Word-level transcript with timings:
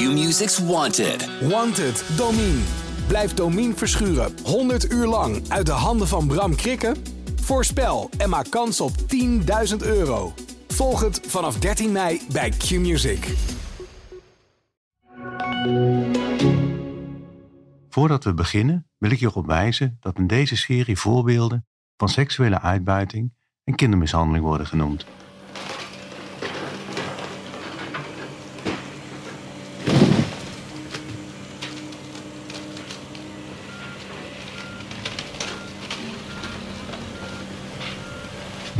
Q-Music's 0.00 0.58
Wanted. 0.58 1.48
Wanted, 1.48 2.04
Domine. 2.16 2.60
Blijf 3.06 3.34
Domine 3.34 3.74
verschuren 3.74 4.32
100 4.44 4.92
uur 4.92 5.06
lang 5.06 5.48
uit 5.48 5.66
de 5.66 5.72
handen 5.72 6.08
van 6.08 6.26
Bram 6.26 6.54
Krikken? 6.54 6.96
Voorspel 7.40 8.10
en 8.18 8.28
maak 8.28 8.50
kans 8.50 8.80
op 8.80 8.90
10.000 9.70 9.76
euro. 9.78 10.32
Volg 10.68 11.00
het 11.00 11.20
vanaf 11.26 11.58
13 11.58 11.92
mei 11.92 12.20
bij 12.32 12.50
Q-Music. 12.50 13.34
Voordat 17.88 18.24
we 18.24 18.34
beginnen 18.34 18.86
wil 18.98 19.10
ik 19.10 19.18
je 19.18 19.26
erop 19.26 19.46
wijzen 19.46 19.96
dat 20.00 20.18
in 20.18 20.26
deze 20.26 20.56
serie 20.56 20.98
voorbeelden 20.98 21.66
van 21.96 22.08
seksuele 22.08 22.60
uitbuiting 22.60 23.32
en 23.64 23.74
kindermishandeling 23.74 24.44
worden 24.44 24.66
genoemd. 24.66 25.06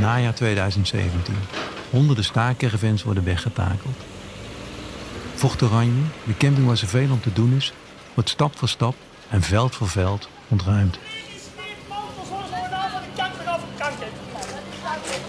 Najaar 0.01 0.35
2017. 0.35 1.35
Honderden 1.91 2.25
staakcaravans 2.25 3.03
worden 3.03 3.25
weggetakeld. 3.25 3.97
Vocht 5.35 5.63
Oranje, 5.63 6.03
de 6.25 6.37
camping 6.37 6.67
waar 6.67 6.77
zoveel 6.77 7.11
om 7.11 7.21
te 7.21 7.33
doen 7.33 7.57
is, 7.57 7.73
wordt 8.15 8.31
stap 8.31 8.59
voor 8.59 8.69
stap 8.69 8.95
en 9.29 9.43
veld 9.43 9.75
voor 9.75 9.89
veld 9.89 10.29
ontruimd. 10.49 10.99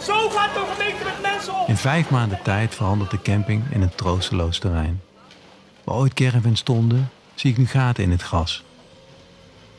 Zo 0.04 0.30
gaat 0.30 0.54
de 0.54 0.66
gemeente 0.74 1.04
met 1.04 1.22
mensen 1.22 1.54
om. 1.54 1.68
In 1.68 1.78
vijf 1.78 2.10
maanden 2.10 2.40
tijd 2.44 2.76
verandert 2.76 3.12
de 3.12 3.22
camping 3.22 3.64
in 3.70 3.82
een 3.82 3.96
troosteloos 3.96 4.60
terrein. 4.60 5.02
Waar 5.84 5.96
ooit 5.96 6.14
caravans 6.14 6.60
stonden, 6.60 7.10
zie 7.36 7.52
ik 7.52 7.58
nu 7.58 7.68
gaten 7.68 8.04
in 8.04 8.12
het 8.12 8.22
gras. 8.22 8.64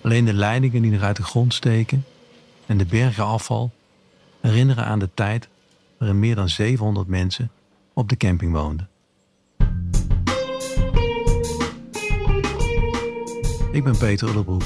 Alleen 0.02 0.24
de 0.24 0.34
leidingen 0.34 0.82
die 0.82 0.90
nog 0.90 1.02
uit 1.02 1.16
de 1.16 1.22
grond 1.22 1.54
steken 1.54 2.04
en 2.66 2.78
de 2.78 2.84
bergen 2.84 3.24
afval 3.24 3.70
herinneren 4.42 4.84
aan 4.84 4.98
de 4.98 5.10
tijd 5.14 5.48
waarin 5.98 6.18
meer 6.18 6.34
dan 6.34 6.48
700 6.48 7.06
mensen 7.08 7.50
op 7.92 8.08
de 8.08 8.16
camping 8.16 8.52
woonden. 8.52 8.88
Ik 13.72 13.84
ben 13.84 13.98
Peter 13.98 14.28
Ullebroek 14.28 14.62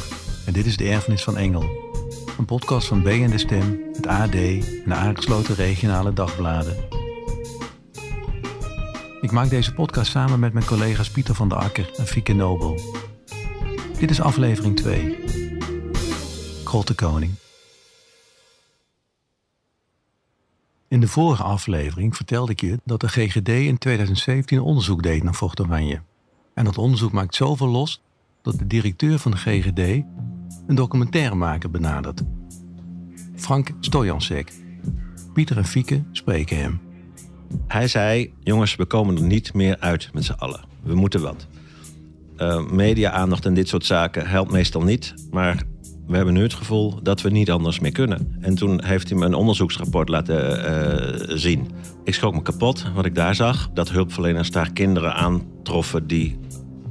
en 0.47 0.53
dit 0.53 0.67
is 0.67 0.77
De 0.77 0.89
Erfenis 0.89 1.23
van 1.23 1.37
Engel. 1.37 1.65
Een 2.39 2.45
podcast 2.45 2.87
van 2.89 3.03
B 3.03 3.07
en 3.07 3.31
De 3.31 3.39
Stem, 3.39 3.81
het 3.93 4.07
AD 4.07 4.35
en 4.35 4.61
de 4.85 4.95
aangesloten 4.95 5.55
regionale 5.55 6.13
dagbladen. 6.13 6.77
Ik 9.21 9.31
maak 9.31 9.51
deze 9.51 9.75
podcast 9.75 10.11
samen 10.11 10.41
met 10.41 10.53
mijn 10.53 10.65
collega's 10.65 11.11
Pieter 11.11 11.35
van 11.35 11.49
der 11.49 11.59
Akker 11.59 11.91
en 11.97 12.07
Fieke 12.07 12.33
Nobel. 12.33 12.81
Dit 13.99 14.11
is 14.11 14.21
aflevering 14.21 14.77
2. 14.77 15.19
Grote 16.65 16.95
Koning. 16.95 17.33
In 20.89 21.01
de 21.01 21.09
vorige 21.09 21.43
aflevering 21.43 22.17
vertelde 22.17 22.53
ik 22.53 22.61
je 22.61 22.81
dat 22.85 23.01
de 23.01 23.09
GGD 23.09 23.49
in 23.49 23.79
2017 23.79 24.61
onderzoek 24.61 25.03
deed 25.03 25.23
naar 25.23 25.35
Vocht 25.35 25.61
Oranje. 25.61 26.01
En 26.55 26.65
dat 26.65 26.79
onderzoek 26.79 27.13
maakt 27.13 27.35
zoveel 27.35 27.69
los 27.69 28.03
dat 28.43 28.59
de 28.59 28.67
directeur 28.67 29.19
van 29.19 29.31
de 29.31 29.37
GGD 29.37 29.79
een 30.67 30.75
documentairemaker 30.75 31.71
benadert. 31.71 32.23
Frank 33.35 33.71
Stojansek. 33.81 34.53
Pieter 35.33 35.57
en 35.57 35.65
Fieke 35.65 36.03
spreken 36.13 36.59
hem. 36.59 36.81
Hij 37.67 37.89
zei: 37.89 38.35
Jongens, 38.41 38.77
we 38.77 38.85
komen 38.85 39.17
er 39.17 39.23
niet 39.23 39.55
meer 39.55 39.79
uit 39.79 40.11
met 40.13 40.25
z'n 40.25 40.33
allen. 40.33 40.65
We 40.83 40.95
moeten 40.95 41.21
wat. 41.21 41.47
Uh, 42.37 42.71
Media-aandacht 42.71 43.47
en 43.47 43.55
dit 43.55 43.69
soort 43.69 43.87
zaken 43.87 44.29
helpt 44.29 44.53
meestal 44.53 44.83
niet. 44.83 45.15
Maar 45.31 45.63
we 46.07 46.17
hebben 46.17 46.35
nu 46.35 46.43
het 46.43 46.55
gevoel 46.55 47.03
dat 47.03 47.21
we 47.23 47.31
niet 47.31 47.51
anders 47.51 47.81
meer 47.81 47.93
kunnen. 47.93 48.37
En 48.41 48.55
toen 48.55 48.85
heeft 48.85 49.09
hij 49.09 49.19
me 49.19 49.25
een 49.25 49.35
onderzoeksrapport 49.35 50.09
laten 50.09 50.59
uh, 50.59 51.37
zien. 51.37 51.71
Ik 52.05 52.15
schrok 52.15 52.35
me 52.35 52.43
kapot 52.43 52.93
wat 52.95 53.05
ik 53.05 53.15
daar 53.15 53.35
zag. 53.35 53.71
Dat 53.75 53.91
hulpverleners 53.91 54.51
daar 54.51 54.73
kinderen 54.73 55.15
aantroffen 55.15 56.07
die 56.07 56.39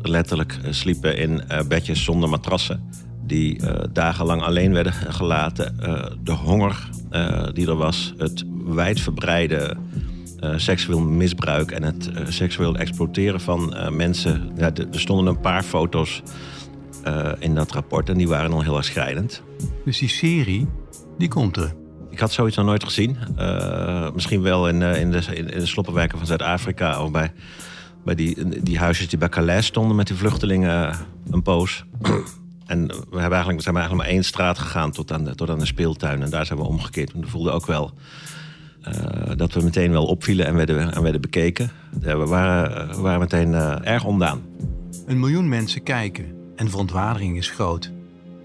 letterlijk 0.01 0.57
uh, 0.63 0.71
sliepen 0.71 1.17
in 1.17 1.41
uh, 1.51 1.61
bedjes 1.67 2.03
zonder 2.03 2.29
matrassen. 2.29 3.03
Die 3.27 3.59
dagenlang 3.91 4.41
alleen 4.41 4.73
werden 4.73 4.93
gelaten. 4.93 5.77
de 6.23 6.31
honger 6.31 6.89
die 7.53 7.67
er 7.67 7.75
was. 7.75 8.13
Het 8.17 8.43
wijdverbreide 8.65 9.77
seksueel 10.55 10.99
misbruik 10.99 11.71
en 11.71 11.83
het 11.83 12.11
seksueel 12.27 12.75
exploiteren 12.75 13.41
van 13.41 13.75
mensen. 13.89 14.51
Ja, 14.57 14.71
er 14.73 14.99
stonden 14.99 15.25
een 15.25 15.39
paar 15.39 15.63
foto's 15.63 16.21
uh, 17.07 17.31
in 17.39 17.55
dat 17.55 17.71
rapport. 17.71 18.09
En 18.09 18.17
die 18.17 18.27
waren 18.27 18.51
al 18.51 18.61
heel 18.61 18.77
erg 18.77 18.85
schrijnend. 18.85 19.41
Dus 19.85 19.97
die 19.97 20.09
serie, 20.09 20.67
die 21.17 21.27
komt 21.27 21.57
er? 21.57 21.73
Ik 22.09 22.19
had 22.19 22.31
zoiets 22.31 22.55
nog 22.55 22.65
nooit 22.65 22.83
gezien. 22.83 23.17
Uh, 23.37 24.11
misschien 24.11 24.41
wel 24.41 24.67
in, 24.67 24.81
uh, 24.81 24.99
in, 24.99 25.11
de, 25.11 25.35
in, 25.35 25.45
de 25.45 25.65
sloppenwijken 25.65 26.17
van 26.17 26.27
Zuid-Afrika. 26.27 27.03
Of 27.03 27.11
bij, 27.11 27.31
bij 28.03 28.15
die, 28.15 28.61
die 28.63 28.77
huisjes 28.77 29.09
die 29.09 29.19
bij 29.19 29.29
Calais 29.29 29.65
stonden 29.65 29.95
met 29.95 30.07
die 30.07 30.15
vluchtelingen 30.15 30.95
een 31.29 31.41
poos. 31.41 31.85
en 32.65 32.87
we, 32.87 32.95
hebben 33.19 33.31
eigenlijk, 33.31 33.57
we 33.57 33.63
zijn 33.63 33.75
eigenlijk 33.75 33.95
maar 33.95 34.13
één 34.13 34.23
straat 34.23 34.59
gegaan 34.59 34.91
tot 34.91 35.11
aan, 35.11 35.23
de, 35.23 35.35
tot 35.35 35.49
aan 35.49 35.59
de 35.59 35.65
speeltuin. 35.65 36.21
En 36.21 36.29
daar 36.29 36.45
zijn 36.45 36.59
we 36.59 36.65
omgekeerd. 36.65 37.13
we 37.13 37.27
voelden 37.27 37.53
ook 37.53 37.65
wel 37.65 37.93
dat 39.35 39.53
we 39.53 39.63
meteen 39.63 39.91
wel 39.91 40.05
opvielen 40.05 40.45
en 40.45 40.55
werden, 40.55 40.93
en 40.93 41.01
werden 41.01 41.21
bekeken. 41.21 41.71
we, 41.99 42.13
waren, 42.13 42.87
we 42.87 43.01
waren 43.01 43.19
meteen 43.19 43.53
erg 43.83 44.03
ondaan. 44.03 44.41
Een 45.05 45.19
miljoen 45.19 45.49
mensen 45.49 45.83
kijken 45.83 46.34
en 46.55 46.69
verontwaardiging 46.69 47.37
is 47.37 47.49
groot. 47.49 47.91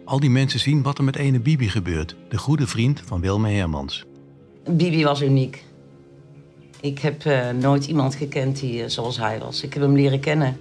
Al 0.04 0.20
die 0.20 0.30
mensen 0.30 0.60
zien 0.60 0.82
wat 0.82 0.98
er 0.98 1.04
met 1.04 1.16
ene 1.16 1.40
Bibi 1.40 1.68
gebeurt, 1.68 2.16
de 2.28 2.38
goede 2.38 2.66
vriend 2.66 3.02
van 3.06 3.20
Wilme 3.20 3.50
Hermans. 3.50 4.04
Bibi 4.70 5.04
was 5.04 5.22
uniek. 5.22 5.64
Ik 6.80 6.98
heb 6.98 7.24
uh, 7.24 7.50
nooit 7.50 7.86
iemand 7.86 8.14
gekend 8.14 8.60
die 8.60 8.82
uh, 8.82 8.88
zoals 8.88 9.18
hij 9.18 9.38
was. 9.38 9.62
Ik 9.62 9.74
heb 9.74 9.82
hem 9.82 9.94
leren 9.94 10.20
kennen 10.20 10.56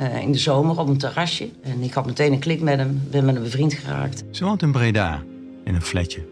uh, 0.00 0.20
in 0.20 0.32
de 0.32 0.38
zomer 0.38 0.78
op 0.78 0.88
een 0.88 0.98
terrasje. 0.98 1.48
En 1.62 1.82
ik 1.82 1.92
had 1.92 2.06
meteen 2.06 2.32
een 2.32 2.38
klik 2.38 2.60
met 2.60 2.78
hem, 2.78 3.02
ben 3.10 3.24
met 3.24 3.34
hem 3.34 3.44
bevriend 3.44 3.74
geraakt. 3.74 4.24
Ze 4.30 4.44
woont 4.44 4.62
in 4.62 4.72
Breda, 4.72 5.22
in 5.64 5.74
een 5.74 5.82
flatje. 5.82 6.26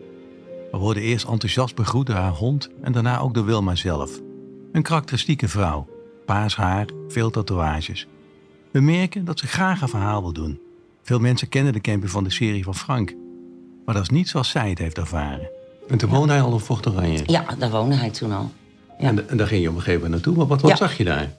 We 0.70 0.78
worden 0.78 1.02
eerst 1.02 1.26
enthousiast 1.28 1.74
begroet 1.74 2.06
door 2.06 2.16
haar 2.16 2.32
hond 2.32 2.70
en 2.82 2.92
daarna 2.92 3.18
ook 3.18 3.34
door 3.34 3.44
Wilma 3.44 3.74
zelf. 3.74 4.20
Een 4.72 4.82
karakteristieke 4.82 5.48
vrouw. 5.48 5.88
Paars 6.26 6.56
haar, 6.56 6.86
veel 7.08 7.30
tatoeages. 7.30 8.06
We 8.72 8.80
merken 8.80 9.24
dat 9.24 9.38
ze 9.38 9.46
graag 9.46 9.80
een 9.80 9.88
verhaal 9.88 10.22
wil 10.22 10.32
doen. 10.32 10.60
Veel 11.02 11.18
mensen 11.18 11.48
kennen 11.48 11.72
de 11.72 11.80
camping 11.80 12.10
van 12.10 12.24
de 12.24 12.30
serie 12.30 12.64
van 12.64 12.74
Frank. 12.74 13.14
Maar 13.84 13.94
dat 13.94 14.02
is 14.02 14.10
niet 14.10 14.28
zoals 14.28 14.50
zij 14.50 14.70
het 14.70 14.78
heeft 14.78 14.98
ervaren. 14.98 15.48
En 15.88 15.98
toen 15.98 16.10
woonde 16.10 16.32
hij 16.32 16.42
al 16.42 16.52
op 16.52 16.62
Vocht 16.62 16.86
Oranje? 16.86 17.22
Ja, 17.26 17.44
daar 17.58 17.70
woonde 17.70 17.94
hij 17.94 18.10
toen 18.10 18.32
al. 18.32 18.50
Ja. 18.98 19.08
En, 19.08 19.28
en, 19.28 19.36
daar 19.36 19.46
ging 19.46 19.62
je 19.62 19.68
op 19.68 19.74
een 19.74 19.80
gegeven 19.80 20.02
moment 20.02 20.24
naartoe. 20.24 20.38
Maar 20.38 20.46
wat, 20.46 20.60
wat 20.60 20.78
zag 20.78 20.96
je 20.96 21.04
daar? 21.04 21.32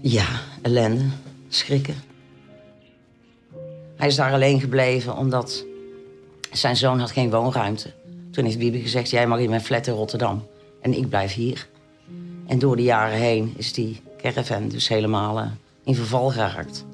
Ja, 0.00 0.26
ellende, 0.62 1.04
schrikken. 1.48 1.94
Hij 3.96 4.08
is 4.08 4.16
daar 4.16 4.32
alleen 4.32 4.60
gebleven 4.60 5.16
omdat 5.16 5.64
zijn 6.52 6.76
zoon 6.76 6.98
had 6.98 7.10
geen 7.10 7.30
woonruimte. 7.30 7.92
Toen 8.30 8.44
heeft 8.44 8.58
Bibi 8.58 8.80
gezegd, 8.80 9.10
jij 9.10 9.26
mag 9.26 9.38
in 9.38 9.50
mijn 9.50 9.62
flat 9.62 9.86
in 9.86 9.92
Rotterdam. 9.92 10.46
En 10.80 10.96
ik 10.96 11.08
blijf 11.08 11.32
hier. 11.32 11.68
En 12.46 12.58
door 12.58 12.76
de 12.76 12.82
jaren 12.82 13.18
heen 13.18 13.54
is 13.56 13.72
die 13.72 14.00
caravan 14.22 14.68
dus 14.68 14.88
helemaal 14.88 15.38
uh, 15.38 15.46
in 15.84 15.94
verval 15.94 16.30
geraakt. 16.30 16.84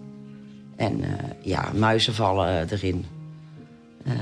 En 0.76 1.00
uh, 1.00 1.06
ja, 1.42 1.70
muizen 1.74 2.14
vallen 2.14 2.68
erin. 2.70 3.04
Uh, 4.06 4.14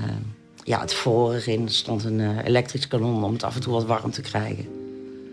ja, 0.65 0.81
het 0.81 0.94
voor 0.94 1.34
erin 1.34 1.69
stond 1.69 2.04
een 2.04 2.19
uh, 2.19 2.44
elektrisch 2.44 2.88
kanon 2.88 3.25
om 3.25 3.32
het 3.32 3.43
af 3.43 3.54
en 3.54 3.60
toe 3.60 3.72
wat 3.72 3.84
warm 3.84 4.10
te 4.10 4.21
krijgen. 4.21 4.65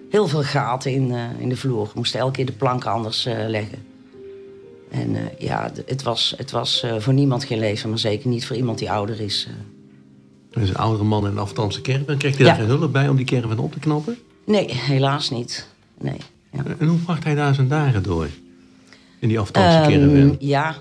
Heel 0.09 0.27
veel 0.27 0.43
gaten 0.43 0.91
in, 0.91 1.13
in 1.37 1.49
de 1.49 1.55
vloer. 1.55 1.85
We 1.85 1.91
moesten 1.95 2.19
elke 2.19 2.33
keer 2.33 2.45
de 2.45 2.51
planken 2.51 2.91
anders 2.91 3.23
leggen. 3.47 3.85
En 4.91 5.17
ja, 5.39 5.71
het 5.85 6.03
was, 6.03 6.33
het 6.37 6.51
was 6.51 6.85
voor 6.97 7.13
niemand 7.13 7.43
geen 7.43 7.59
leven, 7.59 7.89
maar 7.89 7.99
zeker 7.99 8.29
niet 8.29 8.45
voor 8.45 8.55
iemand 8.55 8.77
die 8.77 8.91
ouder 8.91 9.19
is. 9.19 9.47
Is 10.51 10.69
een 10.69 10.75
oudere 10.75 11.03
man 11.03 11.25
in 11.25 11.31
een 11.31 11.37
afstandse 11.37 11.81
caravan. 11.81 12.17
Kreeg 12.17 12.37
hij 12.37 12.45
ja. 12.45 12.51
daar 12.51 12.65
geen 12.65 12.77
hulp 12.77 12.91
bij 12.91 13.09
om 13.09 13.15
die 13.15 13.25
caravan 13.25 13.59
op 13.59 13.71
te 13.71 13.79
knoppen? 13.79 14.17
Nee, 14.45 14.73
helaas 14.73 15.29
niet. 15.29 15.67
Nee, 15.97 16.17
ja. 16.51 16.63
En 16.79 16.87
hoe 16.87 16.97
bracht 16.97 17.23
hij 17.23 17.35
daar 17.35 17.53
zijn 17.53 17.67
dagen 17.67 18.03
door? 18.03 18.27
In 19.23 19.29
die 19.29 19.39
afstandse 19.39 19.93
um, 19.93 20.35
Ja. 20.39 20.75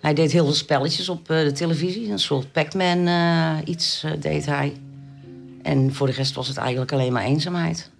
Hij 0.00 0.14
deed 0.14 0.32
heel 0.32 0.44
veel 0.44 0.54
spelletjes 0.54 1.08
op 1.08 1.30
uh, 1.30 1.42
de 1.42 1.52
televisie. 1.52 2.10
Een 2.10 2.18
soort 2.18 2.52
Pac-Man 2.52 2.98
uh, 3.06 3.56
iets 3.64 4.02
uh, 4.04 4.12
deed 4.20 4.46
hij. 4.46 4.72
En 5.62 5.94
voor 5.94 6.06
de 6.06 6.12
rest 6.12 6.34
was 6.34 6.48
het 6.48 6.56
eigenlijk 6.56 6.92
alleen 6.92 7.12
maar 7.12 7.24
eenzaamheid. 7.24 7.90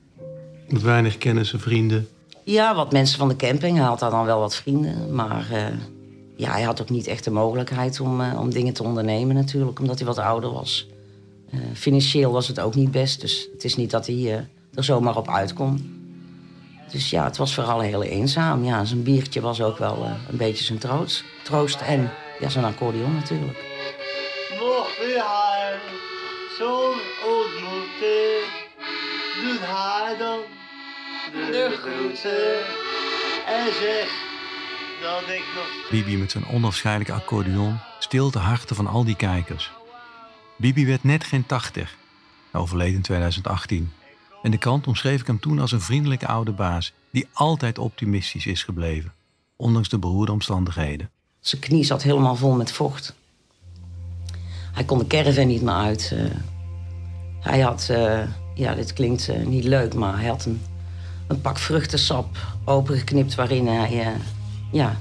Met 0.69 0.83
weinig 0.83 1.19
kennissen, 1.19 1.61
vrienden? 1.61 2.09
Ja, 2.45 2.75
wat 2.75 2.93
mensen 2.93 3.19
van 3.19 3.29
de 3.29 3.37
camping. 3.37 3.77
Hij 3.77 3.87
had 3.87 3.99
daar 3.99 4.11
dan 4.11 4.25
wel 4.25 4.39
wat 4.39 4.57
vrienden. 4.57 5.15
Maar 5.15 5.47
ja, 6.37 6.51
hij 6.51 6.63
had 6.63 6.81
ook 6.81 6.91
niet 6.91 7.07
echt 7.07 7.25
de 7.25 7.31
mogelijkheid 7.31 8.01
om, 8.01 8.21
om 8.21 8.51
dingen 8.51 8.73
te 8.73 8.83
ondernemen 8.83 9.35
natuurlijk. 9.35 9.81
Omdat 9.81 9.99
hij 9.99 10.07
wat 10.07 10.19
ouder 10.19 10.53
was. 10.53 10.89
financieel 11.75 12.33
was 12.33 12.49
het 12.49 12.61
ook 12.61 12.75
niet 12.75 12.91
best. 12.91 13.21
Dus 13.21 13.49
het 13.53 13.65
is 13.65 13.77
niet 13.77 13.91
dat 13.91 14.07
hij 14.07 14.47
er 14.75 14.85
zomaar 14.85 15.17
op 15.17 15.29
uitkomt. 15.29 15.83
Dus 16.91 17.11
ja, 17.11 17.25
het 17.25 17.37
was 17.37 17.55
vooral 17.55 17.81
heel 17.81 18.03
eenzaam. 18.03 18.65
Ja, 18.65 18.85
zijn 18.85 19.03
biertje 19.03 19.41
was 19.41 19.61
ook 19.63 19.79
wel 19.79 20.05
eh, 20.05 20.11
een 20.31 20.37
beetje 20.37 20.65
zijn 20.65 20.79
troost. 20.79 21.25
troost. 21.43 21.81
En 21.81 22.13
ja, 22.41 22.49
zijn 22.49 22.65
accordeon 22.65 23.15
natuurlijk. 23.15 23.65
Mocht 24.59 24.97
hij 24.99 25.79
zo'n 26.59 27.01
ontmoeten, 27.31 28.45
doet 29.43 29.61
hij 29.61 30.17
dan 30.19 30.39
de 31.33 31.77
groeten 31.81 32.59
en 33.47 33.73
zegt 33.73 34.15
dat 35.01 35.35
ik 35.37 35.45
nog 35.55 35.91
Bibi 35.91 36.17
met 36.17 36.31
zijn 36.31 36.47
onafscheidelijke 36.47 37.23
accordeon 37.23 37.79
stilt 37.99 38.33
de 38.33 38.39
harten 38.39 38.77
van 38.77 38.87
al 38.87 39.05
die 39.05 39.17
kijkers. 39.17 39.71
Bibi 40.57 40.87
werd 40.87 41.05
net 41.05 41.25
geen 41.25 41.47
80, 41.47 41.97
hij 42.51 42.61
overleed 42.61 42.95
in 42.95 43.03
2018. 43.03 43.93
En 44.45 44.51
de 44.51 44.59
krant 44.59 44.87
omschreef 44.87 45.21
ik 45.21 45.27
hem 45.27 45.41
toen 45.41 45.59
als 45.59 45.73
een 45.73 45.81
vriendelijke 45.81 46.27
oude 46.27 46.53
baas 46.53 46.93
die 47.11 47.27
altijd 47.33 47.79
optimistisch 47.79 48.47
is 48.47 48.63
gebleven, 48.63 49.13
ondanks 49.57 49.89
de 49.89 49.99
beroerde 49.99 50.33
omstandigheden. 50.33 51.11
Zijn 51.41 51.61
knie 51.61 51.85
zat 51.85 52.03
helemaal 52.03 52.37
vol 52.37 52.53
met 52.55 52.73
vocht. 52.73 53.15
Hij 54.73 54.85
kon 54.85 54.99
de 54.99 55.07
caravan 55.07 55.47
niet 55.47 55.63
meer 55.63 55.75
uit. 55.75 56.13
eh. 56.15 56.25
hij 57.41 57.61
had, 57.61 57.89
eh, 57.91 58.21
ja, 58.55 58.75
dit 58.75 58.93
klinkt 58.93 59.29
eh, 59.29 59.47
niet 59.47 59.65
leuk, 59.65 59.95
maar 59.95 60.19
hij 60.19 60.29
had 60.29 60.45
een, 60.45 60.61
een 61.27 61.41
pak 61.41 61.59
vruchtensap 61.59 62.37
opengeknipt 62.65 63.35
waarin 63.35 63.67
hij, 63.67 64.17
ja, 64.73 65.01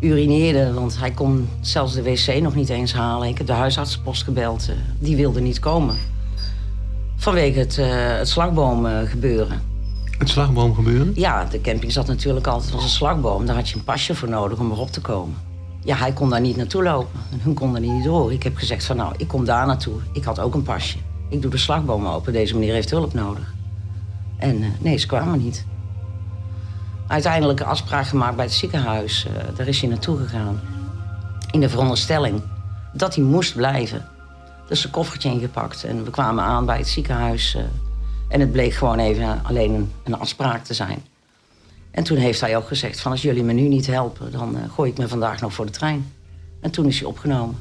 urineerde. 0.00 0.72
Want 0.72 0.98
hij 0.98 1.10
kon 1.10 1.48
zelfs 1.60 1.94
de 1.94 2.02
wc 2.02 2.42
nog 2.42 2.54
niet 2.54 2.68
eens 2.68 2.92
halen. 2.92 3.28
Ik 3.28 3.38
heb 3.38 3.46
de 3.46 3.52
huisartsenpost 3.52 4.22
gebeld. 4.22 4.70
die 4.98 5.16
wilde 5.16 5.40
niet 5.40 5.58
komen. 5.58 5.96
Vanwege 7.16 7.58
het, 7.58 7.78
eh 7.78 8.16
het 8.18 8.28
slagboom 8.28 8.86
gebeuren. 9.06 9.62
Het 10.18 10.28
slagboom 10.28 10.74
gebeuren? 10.74 11.12
Ja, 11.14 11.44
de 11.44 11.60
camping 11.60 11.92
zat 11.92 12.06
natuurlijk 12.06 12.46
altijd 12.46 12.72
als 12.72 12.82
een 12.82 12.88
slagboom. 12.88 13.46
Daar 13.46 13.54
had 13.54 13.68
je 13.68 13.76
een 13.76 13.84
pasje 13.84 14.14
voor 14.14 14.28
nodig 14.28 14.58
om 14.58 14.70
erop 14.70 14.90
te 14.90 15.00
komen. 15.00 15.36
Ja, 15.84 15.96
hij 15.96 16.12
kon 16.12 16.30
daar 16.30 16.40
niet 16.40 16.56
naartoe 16.56 16.82
lopen. 16.82 17.20
En 17.32 17.40
hun 17.40 17.54
konden 17.54 17.82
er 17.82 17.88
niet 17.88 18.04
door. 18.04 18.32
Ik 18.32 18.42
heb 18.42 18.56
gezegd 18.56 18.84
van 18.84 18.96
nou, 18.96 19.14
ik 19.16 19.28
kom 19.28 19.44
daar 19.44 19.66
naartoe. 19.66 19.94
Ik 20.12 20.24
had 20.24 20.40
ook 20.40 20.54
een 20.54 20.62
pasje. 20.62 20.98
Ik 21.28 21.42
doe 21.42 21.50
de 21.50 21.56
slagboom 21.56 22.06
open. 22.06 22.32
Deze 22.32 22.54
meneer 22.54 22.74
heeft 22.74 22.90
hulp 22.90 23.14
nodig. 23.14 23.54
En 24.36 24.62
eh, 24.62 24.68
nee, 24.78 24.96
ze 24.96 25.06
kwamen 25.06 25.38
niet. 25.38 25.66
Uiteindelijk 27.06 27.60
een 27.60 27.66
afspraak 27.66 28.06
gemaakt 28.06 28.36
bij 28.36 28.44
het 28.44 28.54
ziekenhuis. 28.54 29.26
Eh, 29.26 29.56
daar 29.56 29.68
is 29.68 29.80
hij 29.80 29.88
naartoe 29.88 30.18
gegaan. 30.18 30.60
In 31.50 31.60
de 31.60 31.68
veronderstelling 31.68 32.42
dat 32.92 33.14
hij 33.14 33.24
moest 33.24 33.54
blijven. 33.54 34.08
Dus 34.68 34.84
een 34.84 34.90
koffertje 34.90 35.30
ingepakt. 35.30 35.84
En 35.84 36.04
we 36.04 36.10
kwamen 36.10 36.44
aan 36.44 36.66
bij 36.66 36.78
het 36.78 36.88
ziekenhuis. 36.88 37.54
eh, 37.54 37.62
en 38.28 38.40
het 38.40 38.52
bleek 38.52 38.72
gewoon 38.72 38.98
even 38.98 39.40
alleen 39.44 39.74
een, 39.74 39.90
een 40.04 40.14
afspraak 40.14 40.64
te 40.64 40.74
zijn. 40.74 40.98
En 41.90 42.04
toen 42.04 42.16
heeft 42.16 42.40
hij 42.40 42.56
ook 42.56 42.66
gezegd 42.66 43.00
van 43.00 43.12
als 43.12 43.22
jullie 43.22 43.42
me 43.42 43.52
nu 43.52 43.68
niet 43.68 43.86
helpen... 43.86 44.32
dan 44.32 44.56
eh, 44.56 44.62
gooi 44.70 44.90
ik 44.90 44.98
me 44.98 45.08
vandaag 45.08 45.40
nog 45.40 45.52
voor 45.54 45.66
de 45.66 45.72
trein. 45.72 46.12
En 46.60 46.70
toen 46.70 46.86
is 46.86 46.98
hij 46.98 47.08
opgenomen. 47.08 47.56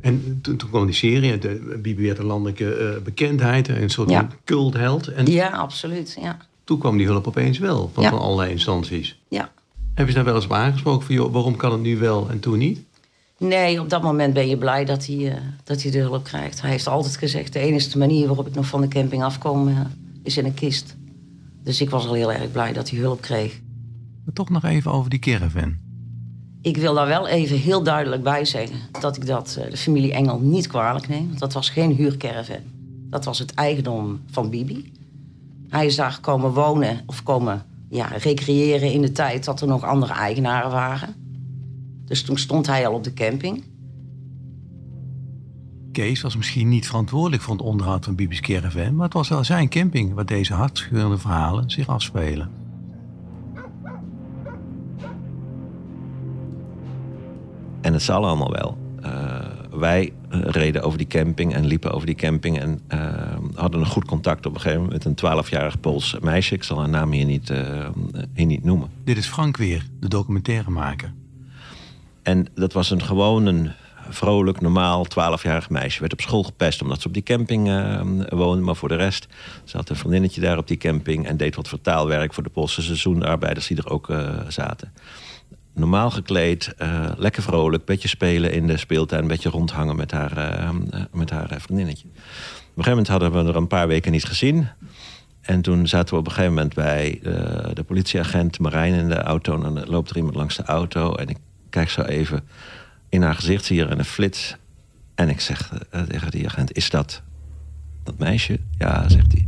En 0.00 0.38
toen, 0.42 0.56
toen 0.56 0.68
kwam 0.70 0.86
die 0.86 0.94
serie, 0.94 1.38
de, 1.38 1.78
Bibi 1.82 2.06
werd 2.06 2.18
een 2.18 2.24
landelijke 2.24 2.74
eh, 2.74 3.02
bekendheid, 3.02 3.68
een 3.68 3.90
soort 3.90 4.10
Ja. 4.10 4.28
cultheld. 4.44 5.08
En 5.08 5.26
Ja, 5.26 5.48
absoluut. 5.48 6.16
Ja. 6.20 6.36
toen 6.64 6.78
kwam 6.78 6.96
die 6.96 7.06
hulp 7.06 7.26
opeens 7.26 7.58
wel, 7.58 7.90
van, 7.94 8.02
Ja. 8.02 8.10
van 8.10 8.18
allerlei 8.18 8.50
instanties. 8.50 9.18
ja. 9.28 9.50
Heb 9.94 10.08
je 10.08 10.14
daar 10.14 10.24
wel 10.24 10.34
eens 10.34 10.44
op 10.44 10.52
aangesproken 10.52 11.06
van, 11.06 11.14
joh, 11.14 11.32
waarom 11.32 11.56
kan 11.56 11.72
het 11.72 11.80
nu 11.80 11.98
wel 11.98 12.30
en 12.30 12.40
toen 12.40 12.58
niet? 12.58 12.80
Nee, 13.42 13.80
op 13.80 13.88
dat 13.88 14.02
moment 14.02 14.34
ben 14.34 14.48
je 14.48 14.56
blij 14.56 14.84
dat 14.84 15.06
hij, 15.06 15.32
eh, 15.32 15.40
dat 15.64 15.82
hij 15.82 15.90
de 15.90 15.98
hulp 15.98 16.24
krijgt. 16.24 16.60
Hij 16.60 16.70
heeft 16.70 16.86
altijd 16.86 17.16
gezegd... 17.16 17.52
de 17.52 17.58
enige 17.58 17.98
manier 17.98 18.26
waarop 18.26 18.46
ik 18.46 18.54
nog 18.54 18.66
van 18.66 18.80
de 18.80 18.88
camping 18.88 19.22
afkom... 19.22 19.68
eh, 19.68 19.80
is 20.22 20.36
in 20.36 20.44
een 20.44 20.54
kist. 20.54 20.96
Dus 21.62 21.80
ik 21.80 21.90
was 21.90 22.06
al 22.06 22.14
heel 22.14 22.32
erg 22.32 22.52
blij 22.52 22.72
dat 22.72 22.90
hij 22.90 22.98
hulp 22.98 23.20
kreeg. 23.20 23.60
Maar 24.24 24.34
toch 24.34 24.50
nog 24.50 24.64
even 24.64 24.92
over 24.92 25.10
die 25.10 25.18
caravan. 25.18 25.76
Ik 26.60 26.76
wil 26.76 26.94
daar 26.94 27.06
wel 27.06 27.28
even 27.28 27.58
heel 27.58 27.82
duidelijk 27.82 28.22
bij 28.22 28.44
zeggen... 28.44 28.76
dat 29.00 29.16
ik 29.16 29.26
dat 29.26 29.56
eh, 29.60 29.70
de 29.70 29.76
familie 29.76 30.12
Engel 30.12 30.38
niet 30.38 30.66
kwalijk 30.66 31.08
neem. 31.08 31.26
Want 31.26 31.38
dat 31.38 31.52
was 31.52 31.70
geen 31.70 31.94
huurcaravan. 31.94 32.60
Dat 33.10 33.24
was 33.24 33.38
het 33.38 33.54
eigendom 33.54 34.20
van 34.30 34.50
Bibi. 34.50 34.92
Hij 35.68 35.86
is 35.86 35.96
daar 35.96 36.18
komen 36.20 36.50
wonen 36.50 37.00
of 37.06 37.22
komen 37.22 37.62
ja, 37.88 38.06
recreëren 38.06 38.92
in 38.92 39.02
de 39.02 39.12
tijd... 39.12 39.44
dat 39.44 39.60
er 39.60 39.66
nog 39.66 39.84
andere 39.84 40.12
eigenaren 40.12 40.70
waren. 40.70 41.21
Dus 42.04 42.22
toen 42.22 42.38
stond 42.38 42.66
hij 42.66 42.86
al 42.86 42.94
op 42.94 43.04
de 43.04 43.12
camping. 43.12 43.64
Kees 45.92 46.20
was 46.20 46.36
misschien 46.36 46.68
niet 46.68 46.86
verantwoordelijk 46.86 47.42
voor 47.42 47.54
het 47.54 47.62
onderhoud 47.62 48.04
van 48.04 48.14
Bibi's 48.14 48.40
caravan, 48.40 48.94
maar 48.94 49.04
het 49.04 49.14
was 49.14 49.28
wel 49.28 49.44
zijn 49.44 49.68
camping 49.68 50.14
waar 50.14 50.26
deze 50.26 50.54
hartscheurende 50.54 51.18
verhalen 51.18 51.70
zich 51.70 51.86
afspelen. 51.86 52.50
En 57.80 57.92
het 57.92 58.02
zal 58.02 58.26
allemaal 58.26 58.52
wel. 58.52 58.78
Eh, 59.00 59.42
wij 59.70 60.12
eh, 60.28 60.40
reden 60.42 60.82
over 60.82 60.98
die 60.98 61.06
camping 61.06 61.54
en 61.54 61.64
liepen 61.64 61.92
over 61.92 62.06
die 62.06 62.14
camping. 62.14 62.58
En 62.58 62.80
eh, 62.86 63.36
hadden 63.54 63.80
een 63.80 63.86
goed 63.86 64.04
contact 64.04 64.46
op 64.46 64.54
een 64.54 64.60
gegeven 64.60 64.82
moment 64.82 65.04
met 65.04 65.22
een 65.22 65.42
12-jarig 65.44 65.80
Pools 65.80 66.16
meisje. 66.20 66.54
Ik 66.54 66.62
zal 66.62 66.78
haar 66.78 66.88
naam 66.88 67.12
hier 67.12 67.24
niet, 67.24 67.50
eh, 67.50 67.88
hier 68.34 68.46
niet 68.46 68.64
noemen. 68.64 68.88
Dit 69.04 69.16
is 69.16 69.26
Frank 69.26 69.56
weer, 69.56 69.86
de 70.00 70.08
documentairemaker. 70.08 71.12
En 72.22 72.46
dat 72.54 72.72
was 72.72 72.90
een 72.90 73.02
gewoon 73.02 73.46
een 73.46 73.72
vrolijk, 74.08 74.60
normaal 74.60 75.06
12-jarig 75.06 75.70
meisje. 75.70 76.00
Werd 76.00 76.12
op 76.12 76.20
school 76.20 76.42
gepest 76.42 76.82
omdat 76.82 77.00
ze 77.00 77.06
op 77.06 77.14
die 77.14 77.22
camping 77.22 77.68
eh, 77.68 78.00
woonde. 78.28 78.62
Maar 78.62 78.76
voor 78.76 78.88
de 78.88 78.96
rest, 78.96 79.26
ze 79.64 79.76
had 79.76 79.88
een 79.88 79.96
vriendinnetje 79.96 80.40
daar 80.40 80.58
op 80.58 80.68
die 80.68 80.76
camping... 80.76 81.26
en 81.26 81.36
deed 81.36 81.56
wat 81.56 81.68
vertaalwerk 81.68 82.34
voor 82.34 82.42
de 82.42 82.48
Poolse 82.48 82.82
seizoenarbeiders 82.82 83.66
die 83.66 83.76
er 83.76 83.90
ook 83.90 84.10
eh, 84.10 84.30
zaten. 84.48 84.92
Normaal 85.74 86.10
gekleed, 86.10 86.74
eh, 86.78 87.10
lekker 87.16 87.42
vrolijk, 87.42 87.84
beetje 87.84 88.08
spelen 88.08 88.52
in 88.52 88.66
de 88.66 88.76
speeltuin... 88.76 89.26
beetje 89.26 89.48
rondhangen 89.48 89.96
met 89.96 90.10
haar, 90.10 90.70
met 91.12 91.30
haar 91.30 91.60
vriendinnetje. 91.60 92.04
Op 92.06 92.14
een 92.78 92.84
gegeven 92.84 92.90
moment 92.90 93.08
hadden 93.08 93.32
we 93.32 93.50
er 93.50 93.56
een 93.56 93.66
paar 93.66 93.88
weken 93.88 94.12
niet 94.12 94.24
gezien... 94.24 94.68
En 95.42 95.62
toen 95.62 95.88
zaten 95.88 96.14
we 96.14 96.20
op 96.20 96.26
een 96.26 96.32
gegeven 96.32 96.54
moment 96.54 96.74
bij 96.74 97.20
eh, 97.22 97.74
de 97.74 97.82
politieagent 97.82 98.58
Marijn 98.58 98.94
in 98.94 99.08
de 99.08 99.22
auto. 99.22 99.54
En 99.54 99.74
dan 99.74 99.84
loopt 99.86 100.10
er 100.10 100.16
iemand 100.16 100.34
langs 100.34 100.56
de 100.56 100.62
auto. 100.62 101.14
En 101.14 101.28
ik 101.28 101.36
kijk 101.72 101.90
zo 101.90 102.02
even 102.02 102.44
in 103.08 103.22
haar 103.22 103.34
gezicht, 103.34 103.64
zie 103.64 103.76
je 103.76 103.84
er 103.84 103.98
een 103.98 104.04
flits. 104.04 104.56
En 105.14 105.28
ik 105.28 105.40
zeg 105.40 105.72
eh, 105.90 106.02
tegen 106.02 106.30
die 106.30 106.46
agent, 106.46 106.76
is 106.76 106.90
dat 106.90 107.22
dat 108.04 108.18
meisje? 108.18 108.58
Ja, 108.78 109.08
zegt 109.08 109.32
hij. 109.32 109.46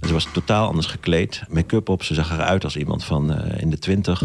En 0.00 0.06
ze 0.08 0.12
was 0.12 0.28
totaal 0.32 0.66
anders 0.68 0.86
gekleed. 0.86 1.42
Make-up 1.48 1.88
op, 1.88 2.02
ze 2.02 2.14
zag 2.14 2.32
eruit 2.32 2.64
als 2.64 2.76
iemand 2.76 3.04
van 3.04 3.32
eh, 3.34 3.60
in 3.62 3.70
de 3.70 3.78
twintig. 3.78 4.22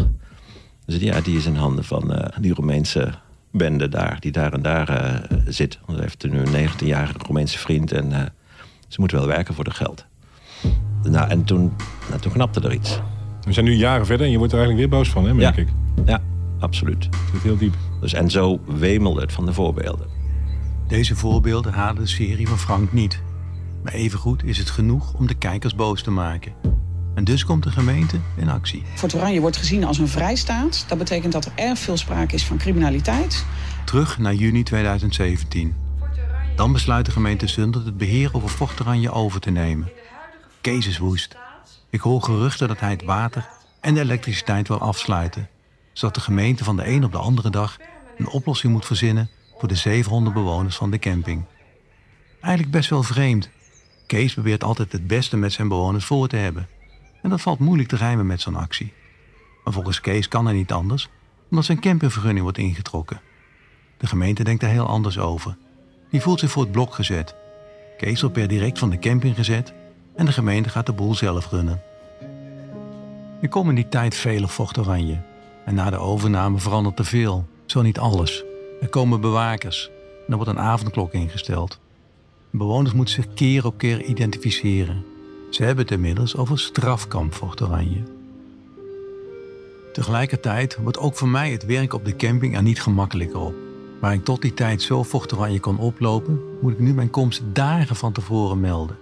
Dus 0.86 0.96
ja, 1.00 1.20
die 1.20 1.36
is 1.36 1.46
in 1.46 1.54
handen 1.56 1.84
van 1.84 2.14
eh, 2.14 2.38
die 2.40 2.54
Roemeense 2.54 3.12
bende 3.52 3.88
daar. 3.88 4.16
Die 4.20 4.32
daar 4.32 4.52
en 4.52 4.62
daar 4.62 5.20
zit. 5.46 5.78
Want 5.86 5.98
ze 5.98 6.02
heeft 6.04 6.24
nu 6.30 6.38
een 6.38 6.68
19-jarige 6.68 7.14
Roemeense 7.18 7.58
vriend. 7.58 7.92
En 7.92 8.32
ze 8.88 9.00
moet 9.00 9.12
wel 9.12 9.26
werken 9.26 9.54
voor 9.54 9.64
de 9.64 9.70
geld. 9.70 10.04
Nou, 11.02 11.28
en 11.30 11.44
toen, 11.44 11.72
nou, 12.08 12.20
toen 12.20 12.32
knapte 12.32 12.60
er 12.60 12.72
iets. 12.72 13.00
We 13.44 13.52
zijn 13.52 13.64
nu 13.64 13.72
jaren 13.74 14.06
verder 14.06 14.26
en 14.26 14.32
je 14.32 14.38
wordt 14.38 14.52
er 14.52 14.58
eigenlijk 14.58 14.88
weer 14.90 14.98
boos 14.98 15.10
van, 15.10 15.24
hè, 15.26 15.34
merk 15.34 15.56
Ja. 15.56 15.62
ik. 15.62 15.68
Ja, 16.06 16.20
absoluut. 16.64 17.08
Heel 17.42 17.56
diep. 17.56 17.74
Dus, 18.00 18.12
en 18.12 18.30
zo 18.30 18.60
wemelde 18.66 19.20
het 19.20 19.32
van 19.32 19.46
de 19.46 19.52
voorbeelden. 19.52 20.06
Deze 20.88 21.16
voorbeelden 21.16 21.72
halen 21.72 22.02
de 22.02 22.08
serie 22.08 22.48
van 22.48 22.58
Frank 22.58 22.92
niet. 22.92 23.22
Maar 23.82 23.92
evengoed 23.92 24.44
is 24.44 24.58
het 24.58 24.70
genoeg 24.70 25.14
om 25.14 25.26
de 25.26 25.34
kijkers 25.34 25.74
boos 25.74 26.02
te 26.02 26.10
maken. 26.10 26.52
En 27.14 27.24
dus 27.24 27.44
komt 27.44 27.62
de 27.62 27.70
gemeente 27.70 28.16
in 28.36 28.48
actie. 28.48 28.82
Fort 28.94 29.14
Oranje 29.14 29.40
wordt 29.40 29.56
gezien 29.56 29.84
als 29.84 29.98
een 29.98 30.08
vrijstaat. 30.08 30.84
Dat 30.88 30.98
betekent 30.98 31.32
dat 31.32 31.44
er 31.44 31.52
erg 31.54 31.78
veel 31.78 31.96
sprake 31.96 32.34
is 32.34 32.44
van 32.44 32.58
criminaliteit. 32.58 33.44
Terug 33.84 34.18
naar 34.18 34.34
juni 34.34 34.62
2017. 34.62 35.74
Dan 36.56 36.72
besluit 36.72 37.06
de 37.06 37.12
gemeente 37.12 37.46
Zundert 37.46 37.84
het 37.84 37.96
beheer 37.96 38.28
over 38.32 38.48
Fort 38.48 38.80
Oranje 38.80 39.10
over 39.10 39.40
te 39.40 39.50
nemen. 39.50 39.90
Kees 40.60 40.86
is 40.86 40.98
woest. 40.98 41.36
Ik 41.90 42.00
hoor 42.00 42.22
geruchten 42.22 42.68
dat 42.68 42.80
hij 42.80 42.90
het 42.90 43.04
water 43.04 43.48
en 43.80 43.94
de 43.94 44.00
elektriciteit 44.00 44.68
wil 44.68 44.80
afsluiten. 44.80 45.48
Zodat 45.94 46.14
de 46.14 46.20
gemeente 46.20 46.64
van 46.64 46.76
de 46.76 46.86
een 46.88 47.04
op 47.04 47.12
de 47.12 47.18
andere 47.18 47.50
dag 47.50 47.76
een 48.16 48.28
oplossing 48.28 48.72
moet 48.72 48.86
verzinnen 48.86 49.30
voor 49.58 49.68
de 49.68 49.74
700 49.74 50.34
bewoners 50.34 50.76
van 50.76 50.90
de 50.90 50.98
camping. 50.98 51.44
Eigenlijk 52.40 52.72
best 52.72 52.90
wel 52.90 53.02
vreemd. 53.02 53.48
Kees 54.06 54.32
probeert 54.32 54.64
altijd 54.64 54.92
het 54.92 55.06
beste 55.06 55.36
met 55.36 55.52
zijn 55.52 55.68
bewoners 55.68 56.04
voor 56.04 56.28
te 56.28 56.36
hebben. 56.36 56.68
En 57.22 57.30
dat 57.30 57.40
valt 57.40 57.58
moeilijk 57.58 57.88
te 57.88 57.96
rijmen 57.96 58.26
met 58.26 58.40
zo'n 58.40 58.56
actie. 58.56 58.92
Maar 59.64 59.72
volgens 59.72 60.00
Kees 60.00 60.28
kan 60.28 60.44
hij 60.44 60.54
niet 60.54 60.72
anders, 60.72 61.08
omdat 61.50 61.64
zijn 61.64 61.80
campingvergunning 61.80 62.42
wordt 62.42 62.58
ingetrokken. 62.58 63.20
De 63.96 64.06
gemeente 64.06 64.44
denkt 64.44 64.62
er 64.62 64.68
heel 64.68 64.86
anders 64.86 65.18
over. 65.18 65.56
Die 66.10 66.20
voelt 66.20 66.40
zich 66.40 66.50
voor 66.50 66.62
het 66.62 66.72
blok 66.72 66.94
gezet. 66.94 67.34
Kees 67.96 68.20
wordt 68.20 68.36
per 68.36 68.48
direct 68.48 68.78
van 68.78 68.90
de 68.90 68.98
camping 68.98 69.34
gezet 69.34 69.72
en 70.16 70.26
de 70.26 70.32
gemeente 70.32 70.68
gaat 70.68 70.86
de 70.86 70.92
boel 70.92 71.14
zelf 71.14 71.50
runnen. 71.50 71.82
Er 73.40 73.48
komen 73.48 73.68
in 73.68 73.82
die 73.82 73.88
tijd 73.88 74.42
op 74.42 74.50
Fort 74.50 74.78
Oranje. 74.78 75.33
En 75.64 75.74
na 75.74 75.90
de 75.90 75.96
overname 75.96 76.58
verandert 76.58 76.98
er 76.98 77.04
veel, 77.04 77.46
zo 77.66 77.82
niet 77.82 77.98
alles. 77.98 78.44
Er 78.80 78.88
komen 78.88 79.20
bewakers 79.20 79.90
en 80.26 80.30
er 80.30 80.36
wordt 80.36 80.50
een 80.50 80.58
avondklok 80.58 81.12
ingesteld. 81.12 81.80
Bewoners 82.50 82.94
moeten 82.94 83.14
zich 83.14 83.34
keer 83.34 83.66
op 83.66 83.78
keer 83.78 84.02
identificeren. 84.02 85.04
Ze 85.50 85.62
hebben 85.62 85.84
het 85.84 85.94
inmiddels 85.94 86.36
over 86.36 86.58
strafkamp 86.58 87.34
Fort 87.34 87.62
Oranje. 87.62 88.02
Tegelijkertijd 89.92 90.76
wordt 90.76 90.98
ook 90.98 91.16
voor 91.16 91.28
mij 91.28 91.50
het 91.50 91.64
werk 91.64 91.92
op 91.92 92.04
de 92.04 92.16
camping 92.16 92.56
er 92.56 92.62
niet 92.62 92.82
gemakkelijker 92.82 93.40
op. 93.40 93.54
Waar 94.00 94.12
ik 94.12 94.24
tot 94.24 94.42
die 94.42 94.54
tijd 94.54 94.82
zo 94.82 95.04
Fort 95.04 95.32
Oranje 95.32 95.60
kon 95.60 95.78
oplopen, 95.78 96.40
moet 96.60 96.72
ik 96.72 96.78
nu 96.78 96.94
mijn 96.94 97.10
komst 97.10 97.42
dagen 97.52 97.96
van 97.96 98.12
tevoren 98.12 98.60
melden. 98.60 98.96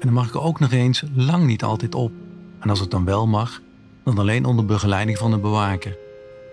En 0.00 0.06
dan 0.06 0.12
mag 0.12 0.28
ik 0.28 0.36
ook 0.36 0.60
nog 0.60 0.72
eens 0.72 1.04
lang 1.14 1.46
niet 1.46 1.62
altijd 1.62 1.94
op. 1.94 2.12
En 2.60 2.70
als 2.70 2.80
het 2.80 2.90
dan 2.90 3.04
wel 3.04 3.26
mag, 3.26 3.60
dan 4.06 4.18
alleen 4.18 4.44
onder 4.44 4.64
begeleiding 4.64 5.18
van 5.18 5.32
een 5.32 5.40
bewaker. 5.40 5.96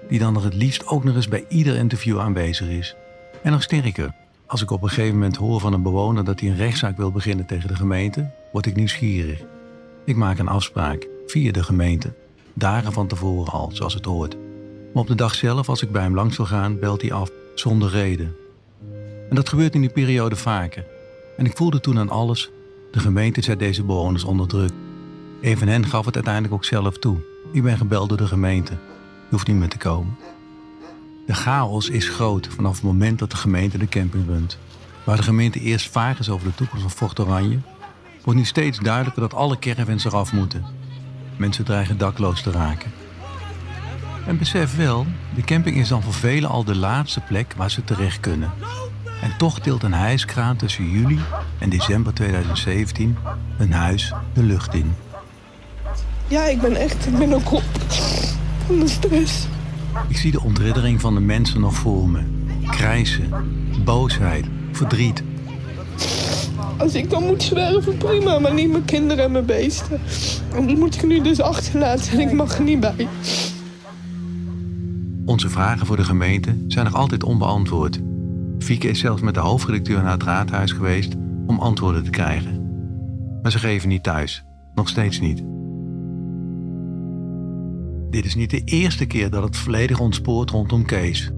Die 0.10 0.20
dan 0.20 0.34
nog 0.34 0.44
het 0.44 0.54
liefst 0.54 0.88
ook 0.88 1.04
nog 1.04 1.16
eens 1.16 1.28
bij 1.28 1.46
ieder 1.50 1.76
interview 1.76 2.20
aanwezig 2.20 2.68
is. 2.68 2.96
En 3.44 3.52
nog 3.52 3.64
sterker, 3.64 4.14
als 4.46 4.62
ik 4.62 4.72
op 4.72 4.84
een 4.84 4.90
gegeven 4.90 5.14
moment 5.14 5.36
hoor 5.36 5.60
van 5.60 5.74
een 5.74 5.82
bewoner 5.82 6.24
dat 6.24 6.40
hij 6.40 6.50
een 6.50 6.56
rechtszaak 6.56 6.98
wil 6.98 7.12
beginnen 7.12 7.46
tegen 7.46 7.68
de 7.68 7.76
gemeente, 7.76 8.30
word 8.52 8.66
ik 8.66 8.76
nieuwsgierig. 8.76 9.42
Ik 10.06 10.16
maak 10.16 10.40
een 10.40 10.48
afspraak 10.48 11.08
via 11.28 11.52
de 11.52 11.64
gemeente, 11.64 12.14
dagen 12.54 12.94
van 12.94 13.08
tevoren 13.08 13.54
al, 13.54 13.70
zoals 13.74 13.94
het 13.94 14.06
hoort. 14.06 14.36
Maar 14.94 15.02
op 15.02 15.08
de 15.08 15.16
dag 15.16 15.36
zelf, 15.36 15.70
als 15.70 15.82
ik 15.82 15.92
bij 15.92 16.02
hem 16.02 16.16
langs 16.16 16.38
wil 16.38 16.46
gaan, 16.46 16.80
belt 16.80 17.02
hij 17.02 17.14
af, 17.14 17.30
zonder 17.56 17.90
reden. 17.90 18.36
En 19.30 19.36
dat 19.36 19.50
gebeurt 19.50 19.76
in 19.76 19.82
die 19.82 19.90
periode 19.90 20.36
vaker. 20.36 20.86
En 21.38 21.46
ik 21.46 21.58
voelde 21.58 21.80
toen 21.80 22.00
aan 22.00 22.10
alles, 22.10 22.50
de 22.92 23.00
gemeente 23.00 23.42
zet 23.42 23.60
deze 23.60 23.84
bewoners 23.84 24.24
onder 24.24 24.48
druk. 24.48 24.72
Een 25.44 25.58
van 25.58 25.68
hen 25.68 25.86
gaf 25.86 26.06
het 26.06 26.16
uiteindelijk 26.16 26.54
ook 26.54 26.66
zelf 26.66 26.98
toe. 26.98 27.18
Ik 27.52 27.64
ben 27.64 27.78
gebeld 27.78 28.10
door 28.10 28.18
de 28.18 28.28
gemeente. 28.28 28.72
Je 28.72 29.30
hoeft 29.30 29.48
niet 29.48 29.56
meer 29.56 29.70
te 29.70 29.78
komen. 29.78 30.18
De 31.26 31.34
chaos 31.34 31.90
is 31.90 32.10
groot 32.10 32.48
vanaf 32.48 32.76
het 32.76 32.84
moment 32.84 33.20
dat 33.20 33.32
de 33.32 33.38
gemeente 33.38 33.78
de 33.78 33.88
camping 33.88 34.26
runt. 34.28 34.58
Waar 35.04 35.18
de 35.18 35.24
gemeente 35.24 35.60
eerst 35.60 35.90
vaag 35.90 36.20
is 36.20 36.30
over 36.30 36.48
de 36.48 36.56
toekomst 36.56 36.82
van 36.82 36.92
Fort 36.92 37.20
Oranje, 37.20 37.60
wordt 38.24 38.40
nu 38.40 38.46
steeds 38.46 38.80
duidelijker 38.80 39.22
dat 39.22 39.34
alle 39.34 39.60
caravans 39.60 40.06
eraf 40.06 40.34
moeten. 40.34 40.66
Mensen 41.38 41.66
dreigen 41.66 41.98
dakloos 41.98 42.42
te 42.42 42.52
raken. 42.52 42.92
En 44.28 44.38
besef 44.38 44.76
wel, 44.76 45.06
de 45.36 45.44
camping 45.44 45.76
is 45.78 45.88
dan 45.88 46.04
voor 46.04 46.14
velen 46.14 46.50
al 46.50 46.64
de 46.64 46.76
laatste 46.76 47.20
plek 47.20 47.54
waar 47.58 47.72
ze 47.72 47.84
terecht 47.84 48.20
kunnen. 48.20 48.52
En 49.22 49.38
toch 49.38 49.60
tilt 49.60 49.84
een 49.84 49.94
hijskraan 49.94 50.56
tussen 50.56 50.90
juli 50.90 51.20
en 51.60 51.70
december 51.70 52.14
2017 52.14 53.18
een 53.58 53.74
huis 53.74 54.14
de 54.34 54.44
lucht 54.44 54.74
in. 54.74 54.94
Ja, 56.34 56.46
ik 56.46 56.62
ben 56.62 56.76
echt, 56.76 57.06
ik 57.06 57.18
ben 57.18 57.34
ook 57.34 57.52
op 57.52 57.64
van 58.66 58.80
de 58.80 58.88
stress. 58.88 59.48
Ik 60.08 60.18
zie 60.18 60.32
de 60.32 60.42
ontriddering 60.42 61.02
van 61.02 61.14
de 61.14 61.20
mensen 61.20 61.60
nog 61.60 61.74
voor 61.74 62.10
me. 62.10 62.22
Krijsen, 62.70 63.30
boosheid, 63.84 64.46
verdriet. 64.72 65.24
Als 66.78 66.96
ik 66.96 67.10
dan 67.10 67.24
moet 67.24 67.44
zwerven, 67.44 67.98
prima, 67.98 68.40
maar 68.40 68.54
niet 68.54 68.70
mijn 68.72 68.86
kinderen 68.86 69.24
en 69.24 69.32
mijn 69.32 69.46
beesten. 69.46 70.00
En 70.54 70.66
die 70.66 70.78
moet 70.78 70.96
ik 70.96 71.08
nu 71.08 71.22
dus 71.22 71.42
achterlaten 71.42 72.12
en 72.12 72.20
ik 72.20 72.32
mag 72.32 72.58
er 72.58 72.64
niet 72.64 72.80
bij. 72.80 73.08
Onze 75.26 75.50
vragen 75.50 75.86
voor 75.86 75.98
de 75.98 76.04
gemeente 76.04 76.58
zijn 76.68 76.86
nog 76.86 76.96
altijd 76.96 77.24
onbeantwoord. 77.24 78.00
Fieke 78.60 78.88
is 78.88 79.00
zelfs 79.00 79.22
met 79.22 79.34
de 79.34 79.40
hoofdredacteur 79.40 80.02
naar 80.02 80.12
het 80.12 80.24
raadhuis 80.24 80.72
geweest 80.72 81.14
om 81.48 81.60
antwoorden 81.60 82.04
te 82.04 82.10
krijgen. 82.10 82.62
Maar 83.42 83.52
ze 83.52 83.60
geven 83.60 83.90
niet 83.90 84.04
thuis. 84.04 84.44
Nog 84.76 84.90
steeds 84.90 85.20
niet. 85.20 85.44
Dit 88.14 88.26
is 88.26 88.36
niet 88.36 88.50
de 88.50 88.62
eerste 88.64 89.06
keer 89.06 89.30
dat 89.30 89.44
het 89.44 89.58
volledig 89.58 90.00
ontspoort 90.00 90.50
rondom 90.50 90.86
Kees. 90.86 91.32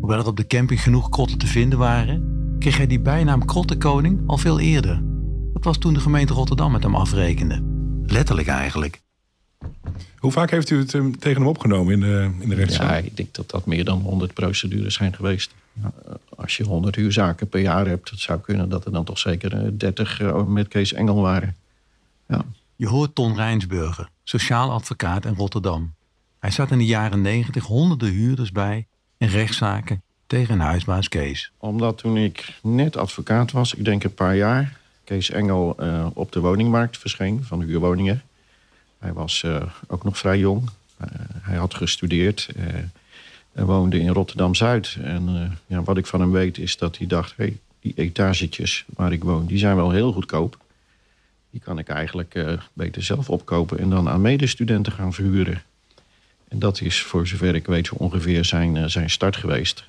Hoewel 0.00 0.18
er 0.18 0.26
op 0.26 0.36
de 0.36 0.46
camping 0.46 0.82
genoeg 0.82 1.08
krotten 1.08 1.38
te 1.38 1.46
vinden 1.46 1.78
waren, 1.78 2.56
kreeg 2.58 2.76
hij 2.76 2.86
die 2.86 3.00
bijnaam 3.00 3.44
Krottenkoning 3.44 4.22
al 4.26 4.38
veel 4.38 4.60
eerder. 4.60 5.02
Dat 5.52 5.64
was 5.64 5.78
toen 5.78 5.94
de 5.94 6.00
gemeente 6.00 6.32
Rotterdam 6.32 6.72
met 6.72 6.82
hem 6.82 6.94
afrekende. 6.94 7.62
Letterlijk 8.06 8.48
eigenlijk. 8.48 9.00
Hoe 10.18 10.32
vaak 10.32 10.50
heeft 10.50 10.70
u 10.70 10.78
het 10.78 10.94
eh, 10.94 11.04
tegen 11.18 11.40
hem 11.40 11.50
opgenomen 11.50 11.92
in 11.92 12.00
de, 12.00 12.30
in 12.38 12.48
de 12.48 12.54
rechtszaak? 12.54 12.90
Ja, 12.90 12.96
ik 12.96 13.16
denk 13.16 13.34
dat 13.34 13.50
dat 13.50 13.66
meer 13.66 13.84
dan 13.84 14.00
100 14.00 14.34
procedures 14.34 14.94
zijn 14.94 15.14
geweest. 15.14 15.54
Ja, 15.82 15.92
Als 16.36 16.56
je 16.56 16.64
100 16.64 16.96
huurzaken 16.96 17.48
per 17.48 17.60
jaar 17.60 17.86
hebt, 17.86 18.10
het 18.10 18.20
zou 18.20 18.40
kunnen 18.40 18.68
dat 18.68 18.84
er 18.84 18.92
dan 18.92 19.04
toch 19.04 19.18
zeker 19.18 19.52
eh, 19.52 19.68
30 19.72 20.20
eh, 20.20 20.46
met 20.46 20.68
Kees 20.68 20.92
Engel 20.92 21.20
waren. 21.20 21.56
Ja. 22.28 22.44
Je 22.76 22.88
hoort 22.88 23.14
Ton 23.14 23.34
Rijnsburger, 23.34 24.08
sociaal 24.22 24.70
advocaat 24.70 25.24
in 25.24 25.34
Rotterdam. 25.34 25.92
Hij 26.42 26.50
zat 26.50 26.70
in 26.70 26.78
de 26.78 26.86
jaren 26.86 27.20
90 27.20 27.64
honderden 27.64 28.10
huurders 28.10 28.52
bij 28.52 28.86
in 29.16 29.28
rechtszaken 29.28 30.02
tegen 30.26 30.60
huisbaas 30.60 31.08
Kees. 31.08 31.52
Omdat 31.58 31.98
toen 31.98 32.16
ik 32.16 32.58
net 32.62 32.96
advocaat 32.96 33.52
was, 33.52 33.74
ik 33.74 33.84
denk 33.84 34.04
een 34.04 34.14
paar 34.14 34.36
jaar, 34.36 34.78
Kees 35.04 35.30
Engel 35.30 35.74
eh, 35.78 36.06
op 36.12 36.32
de 36.32 36.40
woningmarkt 36.40 36.98
verscheen 36.98 37.44
van 37.44 37.62
huurwoningen. 37.62 38.22
Hij 38.98 39.12
was 39.12 39.42
eh, 39.42 39.62
ook 39.86 40.04
nog 40.04 40.18
vrij 40.18 40.38
jong. 40.38 40.68
Eh, 40.96 41.08
hij 41.42 41.56
had 41.56 41.74
gestudeerd. 41.74 42.48
en 43.52 43.66
woonde 43.66 44.00
in 44.00 44.08
Rotterdam-Zuid. 44.08 44.96
En 45.02 45.58
ja, 45.66 45.82
wat 45.82 45.96
ik 45.96 46.06
van 46.06 46.20
hem 46.20 46.32
weet 46.32 46.58
is 46.58 46.76
dat 46.76 46.98
hij 46.98 47.06
dacht... 47.06 47.32
Hey, 47.36 47.58
die 47.80 47.92
etagetjes 47.96 48.84
waar 48.96 49.12
ik 49.12 49.24
woon, 49.24 49.46
die 49.46 49.58
zijn 49.58 49.76
wel 49.76 49.90
heel 49.90 50.12
goedkoop. 50.12 50.58
Die 51.50 51.60
kan 51.60 51.78
ik 51.78 51.88
eigenlijk 51.88 52.44
beter 52.72 53.02
zelf 53.02 53.30
opkopen... 53.30 53.78
en 53.78 53.90
dan 53.90 54.08
aan 54.08 54.20
medestudenten 54.20 54.92
gaan 54.92 55.12
verhuren. 55.12 55.62
En 56.52 56.58
dat 56.58 56.80
is 56.80 57.02
voor 57.02 57.26
zover 57.26 57.54
ik 57.54 57.66
weet 57.66 57.86
zo 57.86 57.94
ongeveer 57.94 58.44
zijn, 58.44 58.76
eh, 58.76 58.84
zijn 58.84 59.10
start 59.10 59.36
geweest. 59.36 59.84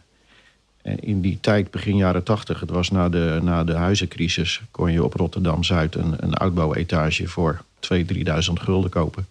En 0.81 0.99
in 0.99 1.21
die 1.21 1.37
tijd, 1.41 1.71
begin 1.71 1.95
jaren 1.95 2.23
tachtig, 2.23 2.59
het 2.59 2.69
was 2.69 2.89
na 2.89 3.09
de, 3.09 3.39
na 3.41 3.63
de 3.63 3.73
huizencrisis... 3.73 4.61
kon 4.71 4.91
je 4.91 5.03
op 5.03 5.13
Rotterdam-Zuid 5.13 5.95
een, 5.95 6.13
een 6.17 6.39
uitbouwetage 6.39 7.27
voor 7.27 7.63
2.000, 7.93 8.03
3.000 8.13 8.23
gulden 8.53 8.89
kopen. 8.89 9.27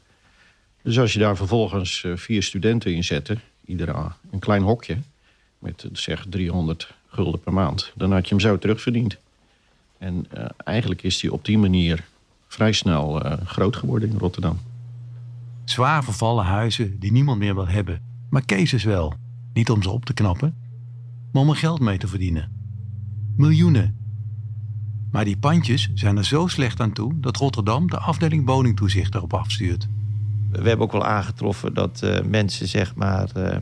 Dus 0.82 0.98
als 0.98 1.12
je 1.12 1.18
daar 1.18 1.36
vervolgens 1.36 2.04
eh, 2.04 2.12
vier 2.16 2.42
studenten 2.42 2.94
in 2.94 3.04
zette, 3.04 3.36
ieder 3.66 3.94
een 4.30 4.38
klein 4.38 4.62
hokje... 4.62 4.96
met 5.58 5.82
eh, 5.82 5.90
zeg 5.92 6.24
300 6.28 6.94
gulden 7.08 7.40
per 7.40 7.52
maand, 7.52 7.92
dan 7.94 8.12
had 8.12 8.28
je 8.28 8.34
hem 8.34 8.40
zo 8.40 8.58
terugverdiend. 8.58 9.16
En 9.98 10.26
eigenlijk 10.64 11.02
is 11.02 11.22
hij 11.22 11.30
op 11.30 11.44
die 11.44 11.58
manier 11.58 12.04
vrij 12.48 12.72
snel 12.72 13.22
groot 13.44 13.76
geworden 13.76 14.10
in 14.10 14.18
Rotterdam. 14.18 14.60
Zwaar 15.64 16.04
vervallen 16.04 16.44
huizen 16.44 16.98
die 16.98 17.12
niemand 17.12 17.38
meer 17.38 17.54
wil 17.54 17.68
hebben. 17.68 18.00
Maar 18.30 18.44
Kees 18.44 18.72
is 18.72 18.84
wel. 18.84 19.14
Niet 19.52 19.70
om 19.70 19.82
ze 19.82 19.90
op 19.90 20.04
te 20.04 20.14
knappen, 20.14 20.54
maar 21.32 21.42
om 21.42 21.48
er 21.48 21.56
geld 21.56 21.80
mee 21.80 21.98
te 21.98 22.08
verdienen. 22.08 22.52
Miljoenen. 23.36 23.96
Maar 25.10 25.24
die 25.24 25.36
pandjes 25.36 25.90
zijn 25.94 26.16
er 26.16 26.24
zo 26.24 26.46
slecht 26.46 26.80
aan 26.80 26.92
toe 26.92 27.20
dat 27.20 27.36
Rotterdam 27.36 27.90
de 27.90 27.98
afdeling 27.98 28.46
woningtoezicht 28.46 29.14
erop 29.14 29.34
afstuurt. 29.34 29.88
We 30.50 30.68
hebben 30.68 30.86
ook 30.86 30.92
wel 30.92 31.04
aangetroffen 31.04 31.74
dat 31.74 32.02
eh, 32.02 32.22
mensen 32.24 32.68
zeg 32.68 32.94
maar, 32.94 33.30
eh, 33.30 33.56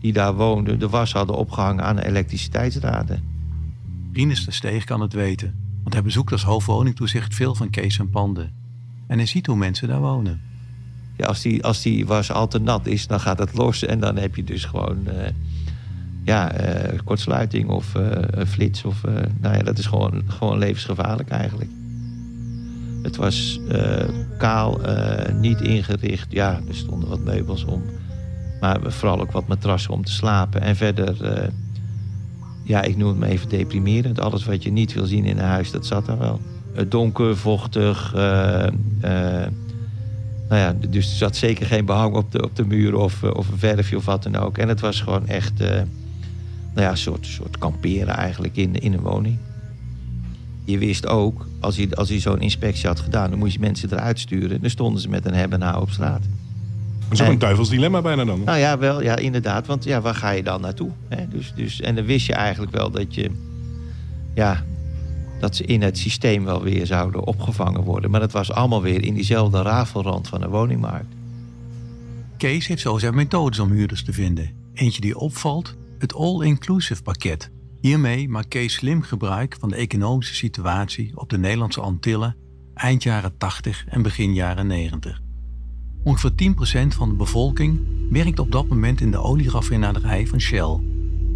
die 0.00 0.12
daar 0.12 0.34
woonden... 0.34 0.78
de 0.78 0.88
was 0.88 1.12
hadden 1.12 1.36
opgehangen 1.36 1.84
aan 1.84 1.96
de 1.96 2.06
elektriciteitsdraden. 2.06 3.22
Rinus 4.12 4.44
de 4.44 4.52
Steeg 4.52 4.84
kan 4.84 5.00
het 5.00 5.12
weten, 5.12 5.54
want 5.82 5.94
hij 5.94 6.02
bezoekt 6.02 6.32
als 6.32 6.44
hoofdwoningtoezicht 6.44 7.34
veel 7.34 7.54
van 7.54 7.70
Kees 7.70 7.98
en 7.98 8.10
panden. 8.10 8.52
En 9.06 9.16
hij 9.16 9.26
ziet 9.26 9.46
hoe 9.46 9.56
mensen 9.56 9.88
daar 9.88 10.00
wonen. 10.00 10.40
Als, 11.26 11.42
die, 11.42 11.64
als 11.64 11.82
die 11.82 12.06
was 12.06 12.32
al 12.32 12.48
te 12.48 12.58
nat 12.58 12.86
is, 12.86 13.06
dan 13.06 13.20
gaat 13.20 13.38
het 13.38 13.54
los. 13.54 13.84
En 13.84 14.00
dan 14.00 14.16
heb 14.16 14.36
je 14.36 14.44
dus 14.44 14.64
gewoon 14.64 15.06
eh, 15.06 15.32
ja, 16.24 16.52
eh, 16.52 16.98
kortsluiting 17.04 17.68
of 17.68 17.94
eh, 17.94 18.02
een 18.30 18.46
flits. 18.46 18.84
Of, 18.84 19.02
nou 19.40 19.56
ja, 19.56 19.62
dat 19.62 19.78
is 19.78 19.86
gewoon, 19.86 20.22
gewoon 20.26 20.58
levensgevaarlijk 20.58 21.28
eigenlijk. 21.28 21.70
Het 23.02 23.16
was 23.16 23.60
kaal, 24.38 24.80
niet 25.40 25.60
ingericht. 25.60 26.32
Ja, 26.32 26.60
er 26.68 26.74
stonden 26.74 27.08
wat 27.08 27.24
meubels 27.24 27.64
om. 27.64 27.82
Maar 28.60 28.78
vooral 28.82 29.20
ook 29.20 29.32
wat 29.32 29.46
matrassen 29.46 29.92
om 29.92 30.04
te 30.04 30.12
slapen. 30.12 30.60
En 30.60 30.76
verder, 30.76 31.16
ja, 32.62 32.82
ik 32.82 32.96
noem 32.96 33.08
het 33.08 33.18
maar 33.18 33.28
even 33.28 33.48
deprimerend. 33.48 34.20
Alles 34.20 34.44
wat 34.44 34.62
je 34.62 34.72
niet 34.72 34.92
wil 34.92 35.06
zien 35.06 35.24
in 35.24 35.38
een 35.38 35.44
huis, 35.44 35.70
dat 35.70 35.86
zat 35.86 36.08
er 36.08 36.18
wel. 36.18 36.40
Donker, 36.88 37.36
vochtig. 37.36 38.14
Nou 40.52 40.64
ja, 40.64 40.88
dus 40.88 41.10
er 41.10 41.16
zat 41.16 41.36
zeker 41.36 41.66
geen 41.66 41.84
behang 41.84 42.14
op 42.14 42.32
de, 42.32 42.42
op 42.44 42.56
de 42.56 42.64
muur 42.64 42.94
of, 42.94 43.22
eh, 43.22 43.30
of 43.34 43.48
een 43.48 43.58
verfje 43.58 43.96
of 43.96 44.04
wat 44.04 44.22
dan 44.22 44.36
ook. 44.36 44.58
En 44.58 44.68
het 44.68 44.80
was 44.80 45.00
gewoon 45.00 45.26
echt 45.26 45.60
eh, 45.60 45.68
nou 45.68 45.84
ja, 46.86 46.90
een 46.90 46.96
soort, 46.96 47.26
soort 47.26 47.58
kamperen 47.58 48.14
eigenlijk 48.14 48.56
in, 48.56 48.74
in 48.80 48.92
een 48.92 49.00
woning. 49.00 49.36
Je 50.64 50.78
wist 50.78 51.06
ook, 51.06 51.46
als 51.60 51.76
hij, 51.76 51.90
als 51.94 52.08
hij 52.08 52.20
zo'n 52.20 52.40
inspectie 52.40 52.86
had 52.86 53.00
gedaan... 53.00 53.30
dan 53.30 53.38
moest 53.38 53.52
je 53.52 53.58
mensen 53.60 53.92
eruit 53.92 54.18
sturen. 54.18 54.60
Dan 54.60 54.70
stonden 54.70 55.02
ze 55.02 55.08
met 55.08 55.26
een 55.26 55.34
hebben 55.34 55.62
en 55.62 55.68
hou 55.68 55.82
op 55.82 55.90
straat. 55.90 56.22
Dat 56.22 57.12
is 57.12 57.20
ook 57.20 57.26
En- 57.26 57.32
een 57.32 57.38
duivels 57.38 57.68
dilemma 57.68 58.02
bijna 58.02 58.24
dan. 58.24 58.44
Nou 58.44 58.58
ja, 58.58 58.78
wel, 58.78 59.02
ja, 59.02 59.16
inderdaad. 59.16 59.66
Want 59.66 59.84
ja, 59.84 60.00
waar 60.00 60.14
ga 60.14 60.30
je 60.30 60.42
dan 60.42 60.60
naartoe? 60.60 60.90
Hè? 61.08 61.28
Dus, 61.28 61.52
dus, 61.56 61.80
en 61.80 61.94
dan 61.94 62.04
wist 62.04 62.26
je 62.26 62.34
eigenlijk 62.34 62.72
wel 62.72 62.90
dat 62.90 63.14
je... 63.14 63.30
Ja, 64.34 64.64
dat 65.42 65.56
ze 65.56 65.64
in 65.64 65.82
het 65.82 65.98
systeem 65.98 66.44
wel 66.44 66.62
weer 66.62 66.86
zouden 66.86 67.26
opgevangen 67.26 67.82
worden. 67.82 68.10
Maar 68.10 68.20
dat 68.20 68.32
was 68.32 68.52
allemaal 68.52 68.82
weer 68.82 69.04
in 69.04 69.14
diezelfde 69.14 69.62
rafelrand 69.62 70.28
van 70.28 70.40
de 70.40 70.48
woningmarkt. 70.48 71.14
Kees 72.36 72.66
heeft 72.66 72.80
zo 72.80 72.98
zijn 72.98 73.14
methodes 73.14 73.58
om 73.58 73.70
huurders 73.70 74.04
te 74.04 74.12
vinden. 74.12 74.50
Eentje 74.74 75.00
die 75.00 75.18
opvalt, 75.18 75.76
het 75.98 76.14
all-inclusive 76.14 77.02
pakket. 77.02 77.50
Hiermee 77.80 78.28
maakt 78.28 78.48
Kees 78.48 78.74
slim 78.74 79.02
gebruik 79.02 79.56
van 79.60 79.68
de 79.68 79.76
economische 79.76 80.34
situatie 80.34 81.12
op 81.14 81.30
de 81.30 81.38
Nederlandse 81.38 81.80
Antillen 81.80 82.36
eind 82.74 83.02
jaren 83.02 83.36
80 83.38 83.84
en 83.88 84.02
begin 84.02 84.34
jaren 84.34 84.66
90. 84.66 85.20
Ongeveer 86.04 86.32
10% 86.32 86.96
van 86.96 87.08
de 87.08 87.14
bevolking 87.14 87.80
werkt 88.10 88.38
op 88.38 88.52
dat 88.52 88.68
moment 88.68 89.00
in 89.00 89.10
de 89.10 89.22
olieraffinaderij 89.22 90.26
van 90.26 90.40
Shell. 90.40 90.78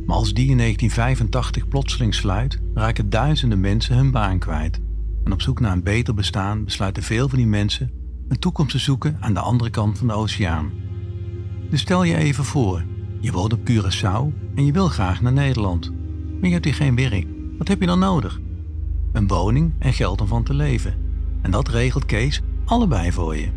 Maar 0.06 0.16
als 0.16 0.34
die 0.34 0.48
in 0.48 0.56
1985 0.56 1.68
plotseling 1.68 2.14
sluit, 2.14 2.60
raken 2.74 3.10
duizenden 3.10 3.60
mensen 3.60 3.96
hun 3.96 4.10
baan 4.10 4.38
kwijt. 4.38 4.80
En 5.24 5.32
op 5.32 5.40
zoek 5.42 5.60
naar 5.60 5.72
een 5.72 5.82
beter 5.82 6.14
bestaan 6.14 6.64
besluiten 6.64 7.02
veel 7.02 7.28
van 7.28 7.38
die 7.38 7.46
mensen 7.46 7.90
een 8.28 8.38
toekomst 8.38 8.70
te 8.70 8.78
zoeken 8.78 9.16
aan 9.20 9.34
de 9.34 9.40
andere 9.40 9.70
kant 9.70 9.98
van 9.98 10.06
de 10.06 10.12
oceaan. 10.12 10.70
Dus 11.70 11.80
stel 11.80 12.02
je 12.02 12.16
even 12.16 12.44
voor, 12.44 12.84
je 13.20 13.32
woont 13.32 13.52
op 13.52 13.70
Curaçao 13.70 14.54
en 14.54 14.66
je 14.66 14.72
wil 14.72 14.88
graag 14.88 15.22
naar 15.22 15.32
Nederland. 15.32 15.90
Maar 16.40 16.46
je 16.46 16.52
hebt 16.52 16.64
hier 16.64 16.74
geen 16.74 16.96
werk. 16.96 17.26
Wat 17.58 17.68
heb 17.68 17.80
je 17.80 17.86
dan 17.86 17.98
nodig? 17.98 18.40
Een 19.12 19.26
woning 19.26 19.72
en 19.78 19.92
geld 19.92 20.20
om 20.20 20.26
van 20.26 20.42
te 20.42 20.54
leven. 20.54 20.94
En 21.42 21.50
dat 21.50 21.68
regelt 21.68 22.06
Kees 22.06 22.42
allebei 22.64 23.12
voor 23.12 23.36
je. 23.36 23.48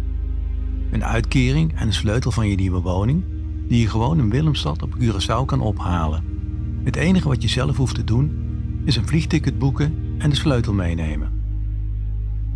Een 0.91 1.05
uitkering 1.05 1.75
en 1.75 1.87
een 1.87 1.93
sleutel 1.93 2.31
van 2.31 2.47
je 2.47 2.55
nieuwe 2.55 2.81
woning, 2.81 3.23
die 3.67 3.79
je 3.79 3.87
gewoon 3.87 4.19
in 4.19 4.29
Willemstad 4.29 4.81
op 4.81 4.95
Curaçao 4.95 5.45
kan 5.45 5.61
ophalen. 5.61 6.28
Het 6.83 6.95
enige 6.95 7.27
wat 7.27 7.41
je 7.41 7.47
zelf 7.47 7.77
hoeft 7.77 7.95
te 7.95 8.03
doen, 8.03 8.47
is 8.85 8.95
een 8.95 9.07
vliegticket 9.07 9.59
boeken 9.59 10.15
en 10.17 10.29
de 10.29 10.35
sleutel 10.35 10.73
meenemen. 10.73 11.31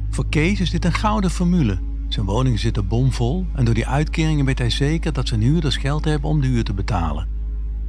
Voor 0.10 0.30
Kees 0.30 0.60
is 0.60 0.70
dit 0.70 0.86
een 0.86 0.94
gouden 0.94 1.32
formule. 1.32 1.80
Zijn 2.08 2.26
woning 2.26 2.60
zit 2.60 2.78
er 2.78 2.88
bomvol 2.88 3.46
en 3.56 3.66
door 3.66 3.74
die 3.74 3.88
uitkeringen 3.88 4.46
weet 4.46 4.60
hij 4.60 4.70
zeker 4.70 5.14
dat 5.14 5.28
zijn 5.28 5.42
huurders 5.42 5.78
geld 5.78 6.06
hebben 6.06 6.30
om 6.30 6.42
de 6.42 6.48
huur 6.48 6.64
te 6.64 6.74
betalen. 6.74 7.28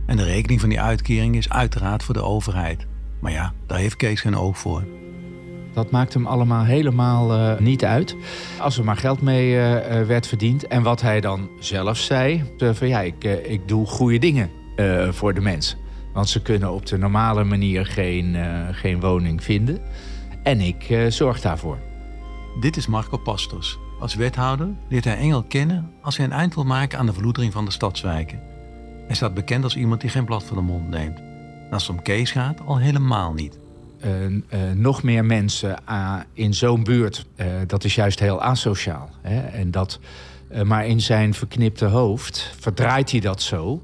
En 0.06 0.16
de 0.16 0.24
rekening 0.24 0.60
van 0.60 0.68
die 0.68 0.80
uitkering 0.80 1.36
is 1.36 1.48
uiteraard 1.48 2.02
voor 2.02 2.14
de 2.14 2.22
overheid. 2.22 2.86
Maar 3.20 3.32
ja, 3.32 3.52
daar 3.66 3.78
heeft 3.78 3.96
Kees 3.96 4.20
geen 4.20 4.36
oog 4.36 4.58
voor. 4.58 4.84
Dat 5.72 5.90
maakt 5.90 6.14
hem 6.14 6.26
allemaal 6.26 6.64
helemaal 6.64 7.38
uh, 7.38 7.58
niet 7.58 7.84
uit. 7.84 8.16
Als 8.58 8.78
er 8.78 8.84
maar 8.84 8.96
geld 8.96 9.22
mee 9.22 9.50
uh, 9.50 9.56
werd 10.06 10.26
verdiend. 10.26 10.66
En 10.66 10.82
wat 10.82 11.00
hij 11.00 11.20
dan 11.20 11.48
zelf 11.58 11.98
zei: 11.98 12.42
van 12.58 12.88
ja, 12.88 13.00
ik, 13.00 13.24
ik 13.24 13.68
doe 13.68 13.86
goede 13.86 14.18
dingen 14.18 14.50
voor 15.10 15.34
de 15.34 15.40
mensen. 15.40 15.78
Want 16.14 16.28
ze 16.28 16.42
kunnen 16.42 16.72
op 16.72 16.86
de 16.86 16.98
normale 16.98 17.44
manier 17.44 17.86
geen, 17.86 18.36
geen 18.72 19.00
woning 19.00 19.42
vinden. 19.42 19.78
En 20.42 20.60
ik 20.60 21.06
zorg 21.08 21.40
daarvoor. 21.40 21.78
Dit 22.60 22.76
is 22.76 22.86
Marco 22.86 23.16
Pastors. 23.16 23.78
Als 24.00 24.14
wethouder 24.14 24.68
leert 24.88 25.04
hij 25.04 25.16
Engel 25.16 25.42
kennen 25.42 25.90
als 26.00 26.16
hij 26.16 26.26
een 26.26 26.32
eind 26.32 26.54
wil 26.54 26.64
maken 26.64 26.98
aan 26.98 27.06
de 27.06 27.12
verloedering 27.12 27.52
van 27.52 27.64
de 27.64 27.70
stadswijken. 27.70 28.40
Hij 29.06 29.16
staat 29.16 29.34
bekend 29.34 29.64
als 29.64 29.76
iemand 29.76 30.00
die 30.00 30.10
geen 30.10 30.24
blad 30.24 30.44
voor 30.44 30.56
de 30.56 30.62
mond 30.62 30.88
neemt. 30.88 31.18
En 31.18 31.70
als 31.70 31.86
het 31.86 31.96
om 31.96 32.02
Kees 32.02 32.30
gaat, 32.30 32.60
al 32.64 32.78
helemaal 32.78 33.32
niet. 33.32 33.58
Uh, 34.04 34.26
uh, 34.26 34.40
nog 34.74 35.02
meer 35.02 35.24
mensen 35.24 35.76
uh, 35.88 36.16
in 36.32 36.54
zo'n 36.54 36.84
buurt, 36.84 37.26
dat 37.66 37.84
is 37.84 37.94
juist 37.94 38.20
heel 38.20 38.42
asociaal. 38.42 39.10
Hè? 39.22 39.40
En 39.40 39.70
dat, 39.70 40.00
maar 40.64 40.86
in 40.86 41.00
zijn 41.00 41.34
verknipte 41.34 41.84
hoofd 41.84 42.54
verdraait 42.58 43.10
hij 43.10 43.20
dat 43.20 43.42
zo... 43.42 43.82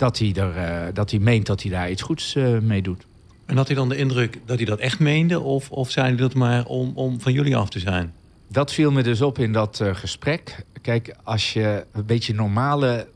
dat 0.00 0.18
hij, 0.18 0.32
er, 0.34 0.94
dat 0.94 1.10
hij 1.10 1.20
meent 1.20 1.46
dat 1.46 1.62
hij 1.62 1.70
daar 1.70 1.90
iets 1.90 2.02
goeds 2.02 2.34
mee 2.60 2.82
doet. 2.82 3.06
En 3.46 3.56
had 3.56 3.66
hij 3.66 3.76
dan 3.76 3.88
de 3.88 3.96
indruk 3.96 4.40
dat 4.46 4.56
hij 4.56 4.66
dat 4.66 4.78
echt 4.78 4.98
meende? 4.98 5.40
Of, 5.40 5.70
of 5.70 5.90
zei 5.90 6.06
hij 6.06 6.16
dat 6.16 6.34
maar 6.34 6.64
om, 6.64 6.92
om 6.94 7.20
van 7.20 7.32
jullie 7.32 7.56
af 7.56 7.68
te 7.68 7.78
zijn? 7.78 8.12
Dat 8.48 8.72
viel 8.72 8.90
me 8.90 9.02
dus 9.02 9.20
op 9.20 9.38
in 9.38 9.52
dat 9.52 9.80
gesprek. 9.92 10.64
Kijk, 10.82 11.16
als 11.22 11.52
je 11.52 11.86
een 11.92 12.06
beetje 12.06 12.34
normale 12.34 13.08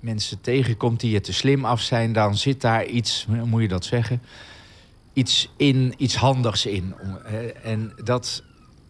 mensen 0.00 0.40
tegenkomt 0.40 1.00
die 1.00 1.10
je 1.10 1.20
te 1.20 1.32
slim 1.32 1.64
af 1.64 1.80
zijn, 1.80 2.12
dan 2.12 2.36
zit 2.36 2.60
daar 2.60 2.86
iets, 2.86 3.26
hoe 3.28 3.46
moet 3.46 3.62
je 3.62 3.68
dat 3.68 3.84
zeggen? 3.84 4.22
Iets 5.12 5.50
in, 5.56 5.94
iets 5.96 6.16
handigs 6.16 6.66
in. 6.66 6.94
En 7.62 7.92
dat, 8.04 8.42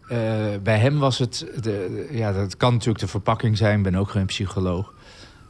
uh, 0.03 0.17
bij 0.63 0.77
hem 0.77 0.99
was 0.99 1.17
het, 1.17 1.45
de, 1.61 2.07
ja, 2.11 2.31
dat 2.31 2.57
kan 2.57 2.71
natuurlijk 2.71 2.99
de 2.99 3.07
verpakking 3.07 3.57
zijn, 3.57 3.77
ik 3.77 3.83
ben 3.83 3.95
ook 3.95 4.09
geen 4.09 4.25
psycholoog. 4.25 4.93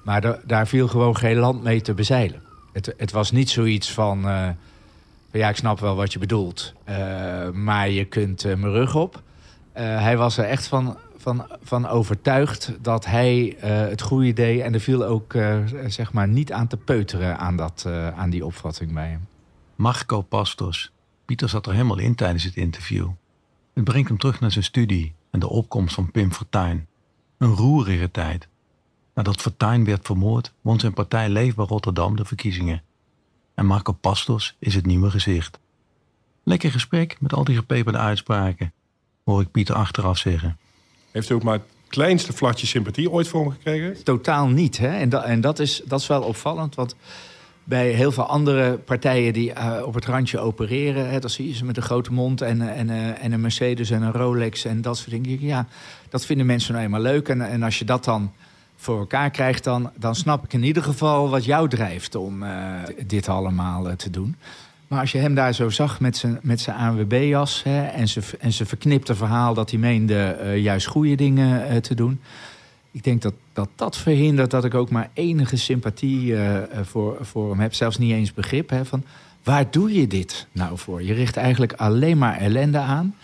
Maar 0.04 0.40
daar 0.46 0.68
viel 0.68 0.88
gewoon 0.88 1.18
geen 1.18 1.38
land 1.38 1.64
mee 1.64 1.82
te 1.82 1.94
bezeilen. 1.94 2.42
Het, 2.74 2.94
het 2.98 3.12
was 3.12 3.32
niet 3.32 3.50
zoiets 3.50 3.92
van, 3.92 4.28
uh, 4.28 4.48
ja, 5.32 5.50
ik 5.50 5.56
snap 5.56 5.80
wel 5.80 5.96
wat 5.96 6.14
je 6.14 6.20
bedoelt, 6.20 6.74
uh, 6.90 7.50
maar 7.50 7.90
je 7.90 8.06
kunt 8.06 8.44
mijn 8.44 8.72
rug 8.72 8.96
op. 8.96 9.22
hij 9.74 10.18
was 10.18 10.38
er 10.38 10.46
echt 10.46 10.68
van, 10.68 10.98
van, 11.22 11.48
van 11.64 11.88
overtuigd 11.88 12.74
dat 12.82 13.06
hij 13.06 13.56
uh, 13.56 13.62
het 13.64 14.02
goede 14.02 14.34
deed. 14.34 14.62
En 14.62 14.74
er 14.74 14.80
viel 14.80 15.06
ook 15.06 15.34
uh, 15.34 15.58
zeg 15.88 16.14
maar 16.14 16.28
niet 16.28 16.52
aan 16.52 16.68
te 16.68 16.78
peuteren 16.78 17.38
aan, 17.38 17.56
dat, 17.56 17.84
uh, 17.88 18.20
aan 18.20 18.30
die 18.30 18.46
opvatting 18.46 18.94
bij 18.94 19.08
hem. 19.08 19.28
Marco 19.76 20.22
Pastos. 20.22 20.92
Pieter 21.26 21.50
zat 21.50 21.66
er 21.66 21.72
helemaal 21.72 22.00
in 22.00 22.16
tijdens 22.16 22.44
het 22.44 22.56
interview. 22.56 23.10
Het 23.74 23.84
brengt 23.84 24.08
hem 24.08 24.18
terug 24.18 24.40
naar 24.40 24.52
zijn 24.52 24.64
studie 24.64 25.14
en 25.32 25.40
de 25.40 25.50
opkomst 25.50 25.96
van 25.96 26.12
Pim 26.12 26.32
Fortuyn. 26.32 26.88
Een 27.38 27.54
roerige 27.54 28.12
tijd. 28.12 28.48
Nadat 29.14 29.42
Fortuyn 29.42 29.86
werd 29.86 30.06
vermoord, 30.06 30.54
won 30.62 30.80
zijn 30.80 30.94
partij 30.94 31.30
Leefbaar 31.30 31.68
Rotterdam 31.68 32.16
de 32.16 32.26
verkiezingen. 32.26 32.82
En 33.54 33.66
Marco 33.66 33.92
Pastos 33.92 34.56
is 34.60 34.76
het 34.76 34.86
nieuwe 34.86 35.10
gezicht. 35.10 35.60
Lekker 36.44 36.72
gesprek 36.72 37.18
met 37.20 37.34
al 37.34 37.44
die 37.44 37.56
gepeperde 37.56 37.98
uitspraken, 37.98 38.74
hoor 39.24 39.42
ik 39.42 39.52
Pieter 39.52 39.76
achteraf 39.76 40.18
zeggen. 40.18 40.58
Heeft 41.12 41.30
u 41.30 41.34
ook 41.34 41.44
maar 41.44 41.54
het 41.54 41.64
kleinste 41.88 42.34
flatje 42.34 42.68
sympathie 42.68 43.12
ooit 43.12 43.28
voor 43.28 43.42
hem 43.42 43.52
gekregen? 43.52 44.04
Totaal 44.04 44.48
niet. 44.48 44.78
Hè? 44.78 44.98
En, 44.98 45.10
dat, 45.10 45.24
en 45.24 45.42
dat, 45.42 45.60
is, 45.60 45.82
dat 45.86 46.00
is 46.00 46.08
wel 46.08 46.22
opvallend. 46.22 46.76
Want 46.76 46.96
bij 47.64 47.90
heel 47.90 48.12
veel 48.12 48.26
andere 48.26 48.78
partijen 48.78 49.34
die 49.34 49.54
uh, 49.54 49.82
op 49.86 49.94
het 49.94 50.06
randje 50.06 50.40
opereren... 50.40 51.10
Hè, 51.10 51.20
dan 51.20 51.30
zie 51.30 51.48
je 51.48 51.54
ze 51.54 51.66
met 51.66 51.78
een 51.78 51.84
grote 51.84 52.14
mond 52.14 52.42
en, 52.42 52.62
en, 52.76 52.88
uh, 52.88 53.24
en 53.24 53.32
een 53.32 53.42
Mercedes 53.42 53.90
en 53.90 54.02
een 54.02 54.12
Rolex 54.12 54.66
en 54.66 54.82
dat 54.82 54.98
soort 54.98 55.12
dingen. 55.12 55.42
Ja, 55.42 55.68
dat 56.10 56.26
vinden 56.26 56.46
mensen 56.46 56.74
nou 56.74 56.86
eenmaal 56.86 57.02
leuk. 57.02 57.30
En, 57.30 57.42
en 57.42 57.64
als 57.64 57.80
je 57.80 57.86
dat 57.86 58.04
dan 58.04 58.32
voor 58.82 59.00
elkaar 59.00 59.30
krijgt... 59.30 59.64
dan, 59.64 59.92
dan 59.96 60.16
snap 60.16 60.44
ik 60.44 60.54
in 60.54 60.64
ieder 60.64 60.84
geval 60.84 61.30
wat 61.30 61.46
jou 61.46 61.70
drijft 61.70 62.16
om 62.16 62.44
uh, 62.44 62.74
dit 63.06 63.30
allemaal 63.30 63.96
te 63.96 64.10
doen. 64.10 64.36
Maar 64.88 65.00
als 65.00 65.12
je 65.12 65.18
hem 65.18 65.36
daar 65.36 65.54
zo 65.54 65.70
zag 65.70 66.00
met 66.00 66.18
zijn, 66.18 66.40
met 66.42 66.60
zijn 66.60 66.78
ANWB-jas... 66.78 67.64
en 67.94 68.08
zijn, 68.08 68.26
en 68.40 68.54
zijn 68.54 68.68
verknipte 68.68 69.16
verhaal 69.16 69.54
dat 69.54 69.70
hij 69.70 69.80
meende 69.80 70.38
uh, 70.42 70.58
juist 70.58 70.88
goede 70.88 71.16
dingen 71.16 71.82
te 71.82 71.96
doen... 71.96 72.20
ik 72.92 73.04
denk 73.04 73.22
dat, 73.22 73.34
dat 73.54 73.70
dat 73.76 73.98
verhindert 73.98 74.52
dat 74.52 74.66
ik 74.66 74.74
ook 74.74 74.90
maar 74.90 75.10
enige 75.14 75.58
sympathie 75.58 76.36
voor, 76.84 77.18
voor 77.22 77.50
hem 77.50 77.60
heb. 77.60 77.74
Zelfs 77.74 77.98
niet 77.98 78.12
eens 78.12 78.34
begrip 78.34 78.70
hè, 78.70 78.86
van 78.86 79.04
waar 79.44 79.72
doe 79.72 79.94
je 79.94 80.08
dit 80.08 80.48
nou 80.52 80.78
voor? 80.78 81.04
Je 81.04 81.14
richt 81.14 81.38
eigenlijk 81.38 81.74
alleen 81.74 82.18
maar 82.18 82.38
ellende 82.38 82.78
aan. 82.78 83.16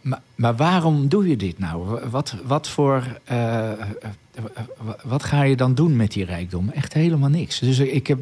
Maar, 0.00 0.22
maar 0.34 0.56
waarom 0.56 1.08
doe 1.08 1.28
je 1.28 1.36
dit 1.36 1.58
nou? 1.58 2.08
Wat, 2.10 2.34
wat, 2.44 2.68
voor, 2.68 3.20
wat 5.02 5.24
ga 5.24 5.42
je 5.42 5.56
dan 5.56 5.74
doen 5.74 5.96
met 5.96 6.12
die 6.12 6.24
rijkdom? 6.24 6.68
Echt 6.68 6.92
helemaal 6.92 7.28
niks. 7.28 7.58
Dus 7.58 7.78
ik 7.78 8.06
heb 8.06 8.18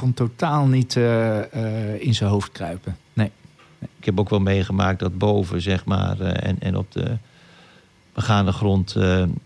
kon 0.00 0.14
totaal 0.14 0.66
niet 0.66 0.94
uh, 0.94 1.36
uh, 1.36 2.00
in 2.00 2.14
zijn 2.14 2.30
hoofd 2.30 2.52
kruipen. 2.52 2.96
Nee. 3.12 3.30
Ik 3.98 4.04
heb 4.04 4.20
ook 4.20 4.28
wel 4.28 4.40
meegemaakt 4.40 4.98
dat 4.98 5.18
boven, 5.18 5.60
zeg 5.60 5.84
maar, 5.84 6.20
uh, 6.20 6.46
en, 6.46 6.56
en 6.60 6.76
op 6.76 6.92
de 6.92 7.16
begaande 8.12 8.52
grond 8.52 8.96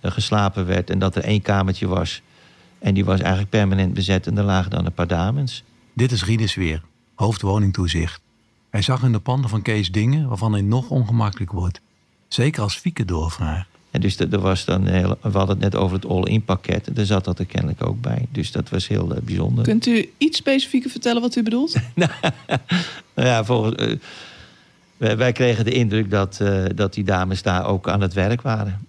geslapen 0.03 0.67
werd. 0.67 0.91
En 0.91 0.99
dat 0.99 1.17
er 1.17 1.25
één 1.25 1.43
kamertje 1.43 1.87
was. 1.87 2.23
En 2.79 2.95
die 2.95 3.05
was 3.05 3.21
eigenlijk 3.21 3.51
permanent 3.51 3.95
bezet. 3.95 4.27
En 4.27 4.35
daar 4.35 4.45
lagen 4.45 4.71
dan 4.71 4.87
een 4.87 4.93
paar 4.93 5.07
dames. 5.07 5.65
Dit 5.93 6.13
is 6.13 6.25
Rieders 6.25 6.55
weer, 6.55 6.83
hoofdwoningtoezicht. 7.15 8.21
Hij 8.75 8.83
zag 8.83 9.03
in 9.03 9.13
de 9.13 9.19
panden 9.19 9.51
van 9.51 9.63
Kees 9.63 9.91
dingen 9.91 10.29
waarvan 10.29 10.53
hij 10.53 10.61
nog 10.61 10.89
ongemakkelijk 10.89 11.53
wordt. 11.53 11.81
Zeker 12.29 12.63
als 12.63 12.77
Fieke 12.77 13.05
doorvraagt. 13.05 13.69
En 13.91 14.01
dus 14.01 14.19
er 14.19 14.41
was 14.41 14.65
dan, 14.65 14.87
heel, 14.87 15.19
we 15.21 15.31
hadden 15.31 15.49
het 15.49 15.59
net 15.59 15.75
over 15.75 15.97
het 15.97 16.07
all-in 16.07 16.45
pakket. 16.45 16.89
Daar 16.93 17.05
zat 17.05 17.25
dat 17.25 17.39
er 17.39 17.47
kennelijk 17.47 17.87
ook 17.87 18.01
bij. 18.01 18.27
Dus 18.31 18.53
dat 18.53 18.69
was 18.69 18.89
heel 18.89 19.17
uh, 19.17 19.21
bijzonder. 19.23 19.65
Kunt 19.65 19.87
u 19.87 20.13
iets 20.19 20.39
specifieker 20.39 20.91
vertellen 20.91 21.23
wat 21.23 21.37
u 21.37 21.43
bedoelt? 21.43 21.75
nou 21.95 23.29
ja, 23.29 23.45
volgens, 23.45 23.83
uh, 23.83 23.99
wij, 24.97 25.17
wij, 25.17 25.33
kregen 25.33 25.65
de 25.65 25.73
indruk 25.73 26.11
dat, 26.11 26.39
uh, 26.43 26.65
dat 26.75 26.95
die 26.95 27.05
dames 27.05 27.43
daar 27.43 27.67
ook 27.67 27.89
aan 27.89 28.01
het 28.01 28.13
werk 28.13 28.43
waren. 28.43 28.87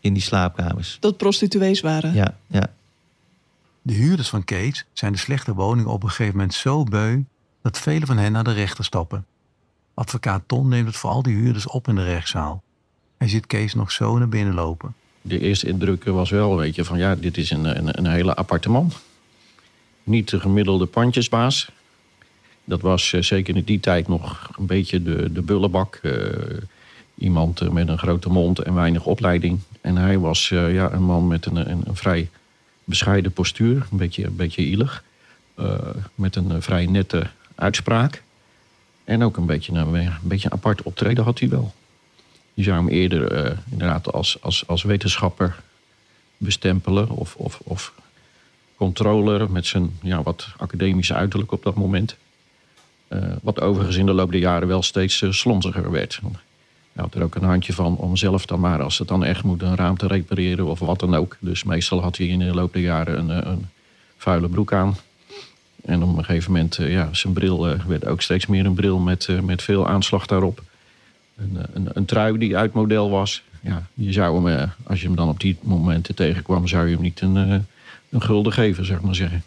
In 0.00 0.12
die 0.12 0.22
slaapkamers. 0.22 0.96
Dat 1.00 1.16
prostituees 1.16 1.80
waren? 1.80 2.14
Ja, 2.14 2.36
ja. 2.46 2.66
De 3.82 3.94
huurders 3.94 4.28
van 4.28 4.44
Kees 4.44 4.84
zijn 4.92 5.12
de 5.12 5.18
slechte 5.18 5.54
woningen 5.54 5.90
op 5.90 6.02
een 6.02 6.08
gegeven 6.08 6.36
moment 6.36 6.54
zo 6.54 6.84
beu... 6.84 7.22
dat 7.64 7.78
velen 7.78 8.06
van 8.06 8.16
hen 8.16 8.32
naar 8.32 8.44
de 8.44 8.52
rechter 8.52 8.84
stappen. 8.84 9.26
Advocaat 9.94 10.42
Ton 10.46 10.68
neemt 10.68 10.86
het 10.86 10.96
voor 10.96 11.10
al 11.10 11.22
die 11.22 11.34
huurders 11.34 11.66
op 11.66 11.88
in 11.88 11.94
de 11.94 12.04
rechtszaal. 12.04 12.62
Hij 13.16 13.28
ziet 13.28 13.46
Kees 13.46 13.74
nog 13.74 13.92
zo 13.92 14.18
naar 14.18 14.28
binnen 14.28 14.54
lopen. 14.54 14.94
De 15.22 15.38
eerste 15.38 15.66
indruk 15.66 16.04
was 16.04 16.30
wel, 16.30 16.56
weet 16.56 16.74
je, 16.74 16.84
van 16.84 16.98
ja, 16.98 17.14
dit 17.14 17.36
is 17.36 17.50
een, 17.50 17.64
een, 17.64 17.98
een 17.98 18.06
hele 18.06 18.34
appartement. 18.34 18.96
Niet 20.02 20.30
de 20.30 20.40
gemiddelde 20.40 20.86
pandjesbaas. 20.86 21.70
Dat 22.64 22.80
was 22.80 23.12
uh, 23.12 23.22
zeker 23.22 23.56
in 23.56 23.64
die 23.64 23.80
tijd 23.80 24.08
nog 24.08 24.50
een 24.58 24.66
beetje 24.66 25.02
de, 25.02 25.32
de 25.32 25.42
bullebak. 25.42 25.98
Uh, 26.02 26.28
iemand 27.14 27.60
uh, 27.60 27.68
met 27.68 27.88
een 27.88 27.98
grote 27.98 28.28
mond 28.28 28.58
en 28.58 28.74
weinig 28.74 29.04
opleiding. 29.04 29.58
En 29.80 29.96
hij 29.96 30.18
was 30.18 30.48
ja, 30.48 30.92
een 30.92 31.04
man 31.04 31.26
met 31.26 31.46
een, 31.46 31.70
een, 31.70 31.82
een, 31.86 31.96
vrij 31.96 32.30
bescheiden 32.84 33.32
postuur. 33.32 33.86
Een 33.90 33.96
beetje, 33.96 34.24
een 34.24 34.36
beetje 34.36 34.62
ielig. 34.62 35.04
met 36.14 36.36
een 36.36 36.62
vrij 36.62 36.86
nette 36.86 37.26
uitspraak. 37.54 38.22
En 39.04 39.22
ook 39.22 39.36
een 39.36 39.46
beetje, 39.46 39.72
nou, 39.72 39.98
een 39.98 40.12
beetje 40.22 40.50
apart 40.50 40.82
optreden 40.82 41.24
had 41.24 41.38
hij 41.38 41.48
wel. 41.48 41.74
Je 42.54 42.62
zou 42.62 42.76
hem 42.76 42.88
eerder 42.88 43.32
eh, 43.32 43.56
inderdaad 43.70 44.12
als, 44.12 44.42
als, 44.42 44.66
als 44.66 44.82
wetenschapper 44.82 45.62
bestempelen 46.36 47.08
of, 47.08 47.34
of, 47.36 47.60
of 47.64 47.92
controller 48.76 49.50
met 49.50 49.66
zijn 49.66 49.98
ja, 50.02 50.22
wat 50.22 50.48
academische 50.56 51.14
uiterlijk 51.14 51.52
op 51.52 51.62
dat 51.62 51.74
moment. 51.74 52.16
Eh, 53.08 53.20
wat 53.42 53.60
overigens 53.60 53.96
in 53.96 54.06
de 54.06 54.12
loop 54.12 54.30
der 54.30 54.40
jaren 54.40 54.68
wel 54.68 54.82
steeds 54.82 55.20
uh, 55.20 55.32
slonziger 55.32 55.90
werd. 55.90 56.20
Hij 56.92 57.02
had 57.02 57.14
er 57.14 57.22
ook 57.22 57.34
een 57.34 57.42
handje 57.42 57.72
van 57.72 57.96
om 57.96 58.16
zelf 58.16 58.46
dan 58.46 58.60
maar, 58.60 58.82
als 58.82 58.98
het 58.98 59.08
dan 59.08 59.24
echt 59.24 59.42
moet, 59.42 59.62
een 59.62 59.76
raam 59.76 59.96
te 59.96 60.06
repareren 60.06 60.66
of 60.66 60.78
wat 60.78 60.98
dan 60.98 61.14
ook. 61.14 61.36
Dus 61.40 61.64
meestal 61.64 62.02
had 62.02 62.16
hij 62.16 62.26
in 62.26 62.38
de 62.38 62.54
loop 62.54 62.72
der 62.72 62.82
jaren 62.82 63.18
een, 63.18 63.48
een 63.50 63.68
vuile 64.16 64.48
broek 64.48 64.72
aan. 64.72 64.96
En 65.84 66.02
op 66.02 66.16
een 66.16 66.24
gegeven 66.24 66.52
moment, 66.52 66.78
uh, 66.78 66.92
ja, 66.92 67.08
zijn 67.12 67.32
bril 67.32 67.70
uh, 67.70 67.84
werd 67.84 68.06
ook 68.06 68.22
steeds 68.22 68.46
meer 68.46 68.66
een 68.66 68.74
bril 68.74 68.98
met, 68.98 69.26
uh, 69.26 69.40
met 69.40 69.62
veel 69.62 69.88
aanslag 69.88 70.26
daarop. 70.26 70.62
Een, 71.36 71.58
een, 71.72 71.88
een, 71.92 72.04
trui 72.04 72.38
die 72.38 72.56
uit 72.56 72.72
model 72.72 73.10
was. 73.10 73.42
Ja, 73.60 73.86
je 73.94 74.12
zou 74.12 74.48
hem, 74.48 74.70
als 74.82 75.00
je 75.00 75.06
hem 75.06 75.16
dan 75.16 75.28
op 75.28 75.40
die 75.40 75.56
momenten 75.60 76.14
tegenkwam, 76.14 76.66
zou 76.66 76.86
je 76.86 76.94
hem 76.94 77.02
niet 77.02 77.20
een, 77.20 77.36
een 78.10 78.22
gulden 78.22 78.52
geven, 78.52 78.84
zeg 78.84 79.00
maar 79.00 79.14
zeggen. 79.14 79.42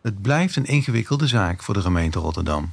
Het 0.00 0.22
blijft 0.22 0.56
een 0.56 0.66
ingewikkelde 0.66 1.26
zaak 1.26 1.62
voor 1.62 1.74
de 1.74 1.80
gemeente 1.80 2.18
Rotterdam. 2.18 2.72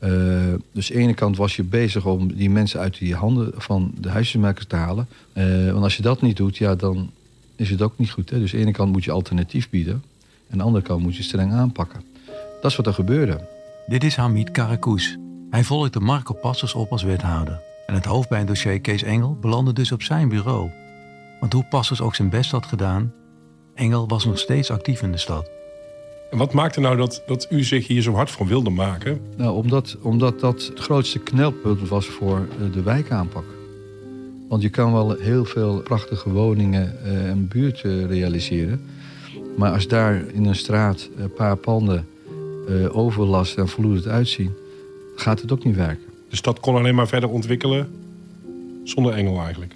Uh, 0.00 0.54
dus 0.72 0.90
aan 0.90 0.96
de 0.96 1.02
ene 1.02 1.14
kant 1.14 1.36
was 1.36 1.56
je 1.56 1.62
bezig 1.62 2.06
om 2.06 2.34
die 2.34 2.50
mensen 2.50 2.80
uit 2.80 2.98
die 2.98 3.14
handen 3.14 3.52
van 3.56 3.94
de 3.98 4.08
huisjesmakers 4.08 4.66
te 4.66 4.76
halen. 4.76 5.08
Uh, 5.34 5.70
want 5.72 5.84
als 5.84 5.96
je 5.96 6.02
dat 6.02 6.22
niet 6.22 6.36
doet, 6.36 6.56
ja, 6.56 6.74
dan 6.74 7.10
is 7.56 7.70
het 7.70 7.82
ook 7.82 7.98
niet 7.98 8.10
goed. 8.10 8.30
Hè? 8.30 8.38
Dus 8.38 8.52
aan 8.52 8.58
de 8.58 8.64
ene 8.64 8.74
kant 8.74 8.92
moet 8.92 9.04
je 9.04 9.10
alternatief 9.10 9.70
bieden. 9.70 10.02
En 10.46 10.52
aan 10.52 10.58
de 10.58 10.64
andere 10.64 10.84
kant 10.84 11.02
moet 11.02 11.16
je 11.16 11.22
streng 11.22 11.52
aanpakken. 11.52 12.00
Dat 12.60 12.70
is 12.70 12.76
wat 12.76 12.86
er 12.86 12.94
gebeurde. 12.94 13.48
Dit 13.86 14.04
is 14.04 14.16
Hamid 14.16 14.50
Karakous. 14.50 15.16
Hij 15.50 15.64
volgde 15.64 16.00
Marco 16.00 16.34
Passers 16.34 16.74
op 16.74 16.92
als 16.92 17.02
wethouder. 17.02 17.60
En 17.86 17.94
het 17.94 18.04
hoofd 18.04 18.28
bij 18.28 18.38
het 18.38 18.46
dossier 18.46 18.80
Kees 18.80 19.02
Engel 19.02 19.36
belandde 19.40 19.72
dus 19.72 19.92
op 19.92 20.02
zijn 20.02 20.28
bureau. 20.28 20.70
Want 21.40 21.52
hoe 21.52 21.64
Passers 21.64 22.00
ook 22.00 22.14
zijn 22.14 22.30
best 22.30 22.50
had 22.50 22.66
gedaan, 22.66 23.12
Engel 23.74 24.08
was 24.08 24.24
nog 24.24 24.38
steeds 24.38 24.70
actief 24.70 25.02
in 25.02 25.12
de 25.12 25.18
stad. 25.18 25.50
En 26.30 26.38
wat 26.38 26.52
maakte 26.52 26.80
nou 26.80 26.96
dat, 26.96 27.22
dat 27.26 27.46
u 27.50 27.64
zich 27.64 27.86
hier 27.86 28.02
zo 28.02 28.14
hard 28.14 28.30
voor 28.30 28.46
wilde 28.46 28.70
maken? 28.70 29.20
Nou, 29.36 29.56
omdat, 29.56 29.96
omdat 30.02 30.40
dat 30.40 30.66
het 30.66 30.78
grootste 30.78 31.18
knelpunt 31.18 31.88
was 31.88 32.06
voor 32.06 32.48
de 32.72 32.82
wijkaanpak. 32.82 33.55
Want 34.48 34.62
je 34.62 34.68
kan 34.68 34.92
wel 34.92 35.16
heel 35.16 35.44
veel 35.44 35.82
prachtige 35.82 36.30
woningen 36.30 37.04
en 37.04 37.48
buurten 37.48 38.06
realiseren. 38.06 38.80
Maar 39.56 39.72
als 39.72 39.88
daar 39.88 40.24
in 40.32 40.44
een 40.44 40.56
straat 40.56 41.08
een 41.16 41.32
paar 41.32 41.56
panden 41.56 42.08
overlast 42.90 43.58
en 43.58 43.68
vloedend 43.68 44.06
uitzien, 44.06 44.54
gaat 45.16 45.40
het 45.40 45.52
ook 45.52 45.64
niet 45.64 45.76
werken. 45.76 46.04
De 46.30 46.36
stad 46.36 46.60
kon 46.60 46.76
alleen 46.76 46.94
maar 46.94 47.08
verder 47.08 47.28
ontwikkelen 47.28 47.88
zonder 48.84 49.12
Engel 49.12 49.40
eigenlijk. 49.40 49.74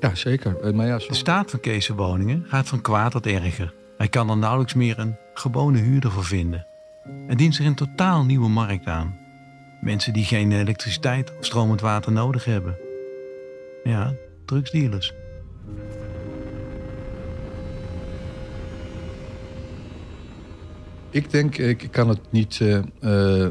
Ja, 0.00 0.14
zeker. 0.14 0.74
Maar 0.74 0.86
ja, 0.86 0.96
De 0.96 1.14
staat 1.14 1.50
van 1.50 1.60
Kees' 1.60 1.88
woningen 1.88 2.44
gaat 2.46 2.68
van 2.68 2.80
kwaad 2.80 3.12
tot 3.12 3.26
erger. 3.26 3.72
Hij 3.96 4.08
kan 4.08 4.30
er 4.30 4.36
nauwelijks 4.36 4.74
meer 4.74 4.98
een 4.98 5.16
gewone 5.34 5.78
huurder 5.78 6.10
voor 6.10 6.24
vinden. 6.24 6.66
Er 7.28 7.36
dient 7.36 7.54
zich 7.54 7.66
een 7.66 7.74
totaal 7.74 8.24
nieuwe 8.24 8.48
markt 8.48 8.86
aan. 8.86 9.16
Mensen 9.80 10.12
die 10.12 10.24
geen 10.24 10.52
elektriciteit 10.52 11.32
of 11.38 11.44
stromend 11.44 11.80
water 11.80 12.12
nodig 12.12 12.44
hebben. 12.44 12.76
Ja, 13.84 14.14
drugsdealers. 14.44 15.12
Ik 21.10 21.30
denk, 21.30 21.58
ik 21.58 21.88
kan 21.90 22.08
het 22.08 22.20
niet 22.30 22.58
uh, 22.58 22.78
uh, 23.00 23.48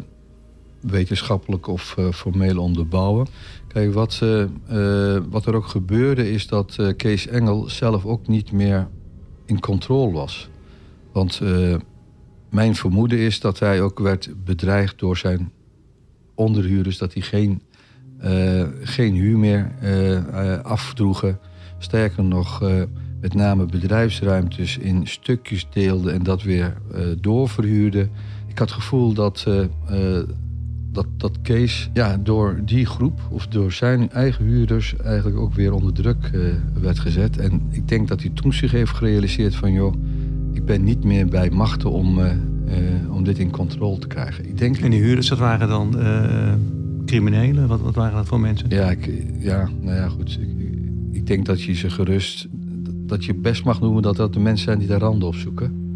wetenschappelijk 0.80 1.68
of 1.68 1.96
uh, 2.00 2.12
formeel 2.12 2.62
onderbouwen. 2.62 3.28
Kijk, 3.68 3.94
wat, 3.94 4.20
wat 5.30 5.46
er 5.46 5.56
ook 5.56 5.68
gebeurde 5.68 6.32
is 6.32 6.48
dat 6.48 6.94
Kees 6.98 7.28
Engel 7.28 7.70
zelf 7.70 8.06
ook 8.06 8.28
niet 8.28 8.52
meer 8.52 8.88
in 9.46 9.60
controle 9.60 10.12
was. 10.12 10.50
Want 11.12 11.42
mijn 12.50 12.76
vermoeden 12.76 13.20
is 13.20 13.40
dat 13.40 13.60
hij 13.60 13.82
ook 13.82 14.00
werd 14.00 14.30
bedreigd 14.44 15.00
door 15.00 15.18
zijn 15.18 15.52
onderhuurders... 16.36 16.98
dat 16.98 17.14
hij 17.14 17.22
geen, 17.22 17.62
geen 18.82 19.14
huur 19.14 19.38
meer 19.38 19.72
afdroegen. 20.64 21.40
Sterker 21.78 22.24
nog 22.24 22.62
met 23.22 23.34
name 23.34 23.66
bedrijfsruimtes 23.66 24.78
in 24.78 25.08
stukjes 25.08 25.68
deelde 25.74 26.12
en 26.12 26.24
dat 26.24 26.44
weer 26.44 26.74
uh, 26.96 27.00
doorverhuurde. 27.22 28.10
Ik 28.48 28.58
had 28.58 28.70
het 28.70 28.80
gevoel 28.80 29.14
dat, 29.14 29.48
dat, 30.92 31.06
dat 31.18 31.42
Kees 31.42 31.90
ja, 31.94 32.18
door 32.18 32.60
die 32.66 32.86
groep 32.86 33.20
of 33.30 33.48
door 33.48 33.72
zijn 33.72 34.12
eigen 34.12 34.46
huurders 34.46 34.96
eigenlijk 34.96 35.38
ook 35.38 35.54
weer 35.54 35.74
onder 35.74 35.94
druk 35.94 36.30
werd 36.74 37.00
gezet. 37.00 37.38
En 37.38 37.62
ik 37.70 37.88
denk 37.88 38.08
dat 38.08 38.22
hij 38.22 38.32
toen 38.34 38.54
zich 38.54 38.72
heeft 38.72 38.92
gerealiseerd 38.92 39.56
van 39.56 39.72
joh, 39.72 39.94
ik 40.54 40.66
ben 40.66 40.84
niet 40.84 41.04
meer 41.04 41.26
bij 41.28 41.50
machten 41.50 41.92
om, 41.92 42.20
om 43.10 43.24
dit 43.24 43.40
in 43.40 43.52
controle 43.52 44.00
te 44.00 44.08
krijgen. 44.08 44.50
Ik 44.50 44.58
denk, 44.58 44.78
en 44.78 44.90
die 44.90 45.02
huurders, 45.02 45.28
dat 45.28 45.38
waren 45.38 45.68
dan 45.68 45.96
criminelen? 47.10 47.68
Wat, 47.68 47.82
wat 47.82 47.96
waren 47.96 48.16
dat 48.16 48.28
voor 48.28 48.40
mensen? 48.40 48.70
Ja, 48.70 48.90
ik, 48.92 49.24
ja 49.40 49.70
nou 49.82 49.96
ja, 49.96 50.10
goed. 50.10 50.40
Ik, 50.42 50.50
ik 51.12 51.28
denk 51.28 51.46
dat 51.46 51.62
je 51.62 51.74
ze 51.74 51.90
gerust 51.90 52.48
dat 53.10 53.26
je 53.26 53.34
best 53.34 53.64
mag 53.64 53.80
noemen 53.80 54.02
dat 54.02 54.16
dat 54.16 54.34
de 54.34 54.40
mensen 54.40 54.66
zijn 54.66 54.80
die 54.80 54.88
de 54.88 54.98
randen 54.98 55.28
opzoeken. 55.28 55.88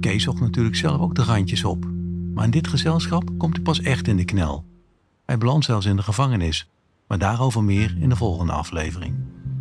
Kees 0.00 0.22
zocht 0.22 0.40
natuurlijk 0.40 0.76
zelf 0.76 1.00
ook 1.00 1.14
de 1.14 1.22
randjes 1.22 1.64
op. 1.64 1.86
Maar 2.34 2.44
in 2.44 2.50
dit 2.50 2.68
gezelschap 2.68 3.30
komt 3.38 3.54
hij 3.54 3.62
pas 3.62 3.80
echt 3.80 4.08
in 4.08 4.16
de 4.16 4.24
knel. 4.24 4.64
Hij 5.24 5.38
belandt 5.38 5.64
zelfs 5.64 5.86
in 5.86 5.96
de 5.96 6.02
gevangenis. 6.02 6.68
Maar 7.06 7.18
daarover 7.18 7.64
meer 7.64 7.96
in 7.98 8.08
de 8.08 8.16
volgende 8.16 8.52
aflevering. 8.52 9.14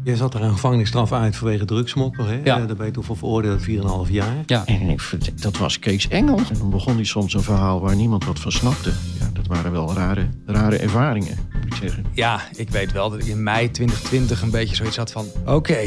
Jij 0.04 0.16
zat 0.16 0.34
er 0.34 0.42
een 0.42 0.52
gevangenisstraf 0.52 1.12
uit 1.12 1.36
vanwege 1.36 1.66
drugsmokkel, 1.66 2.26
hè? 2.26 2.40
Ja. 2.44 2.66
Daar 2.66 2.76
ben 2.76 2.86
je 2.86 2.92
toen 2.92 3.04
voor 3.04 3.18
veroordeeld 3.18 3.62
4,5 4.08 4.12
jaar. 4.12 4.36
Ja. 4.46 4.66
En 4.66 4.90
ik, 4.90 5.42
dat 5.42 5.58
was 5.58 5.80
Kees 5.80 6.08
Engel. 6.08 6.38
En 6.38 6.58
dan 6.58 6.70
begon 6.70 6.96
hij 6.96 7.04
soms 7.04 7.34
een 7.34 7.42
verhaal 7.42 7.82
waar 7.82 7.96
niemand 7.96 8.26
wat 8.26 8.40
van 8.40 8.52
snapte. 8.52 8.92
Ja, 9.20 9.30
dat 9.34 9.48
waren 9.48 9.72
wel 9.72 9.94
rare, 9.94 10.28
rare 10.46 10.78
ervaringen, 10.78 11.38
moet 11.54 11.66
ik 11.66 11.74
zeggen. 11.74 12.06
Ja, 12.14 12.42
ik 12.56 12.70
weet 12.70 12.92
wel 12.92 13.10
dat 13.10 13.20
ik 13.20 13.26
in 13.26 13.44
mei 13.44 13.72
2020 13.72 14.42
een 14.42 14.52
beetje 14.52 14.76
zoiets 14.76 14.98
had 14.98 15.12
van... 15.12 15.26
oké, 15.46 15.80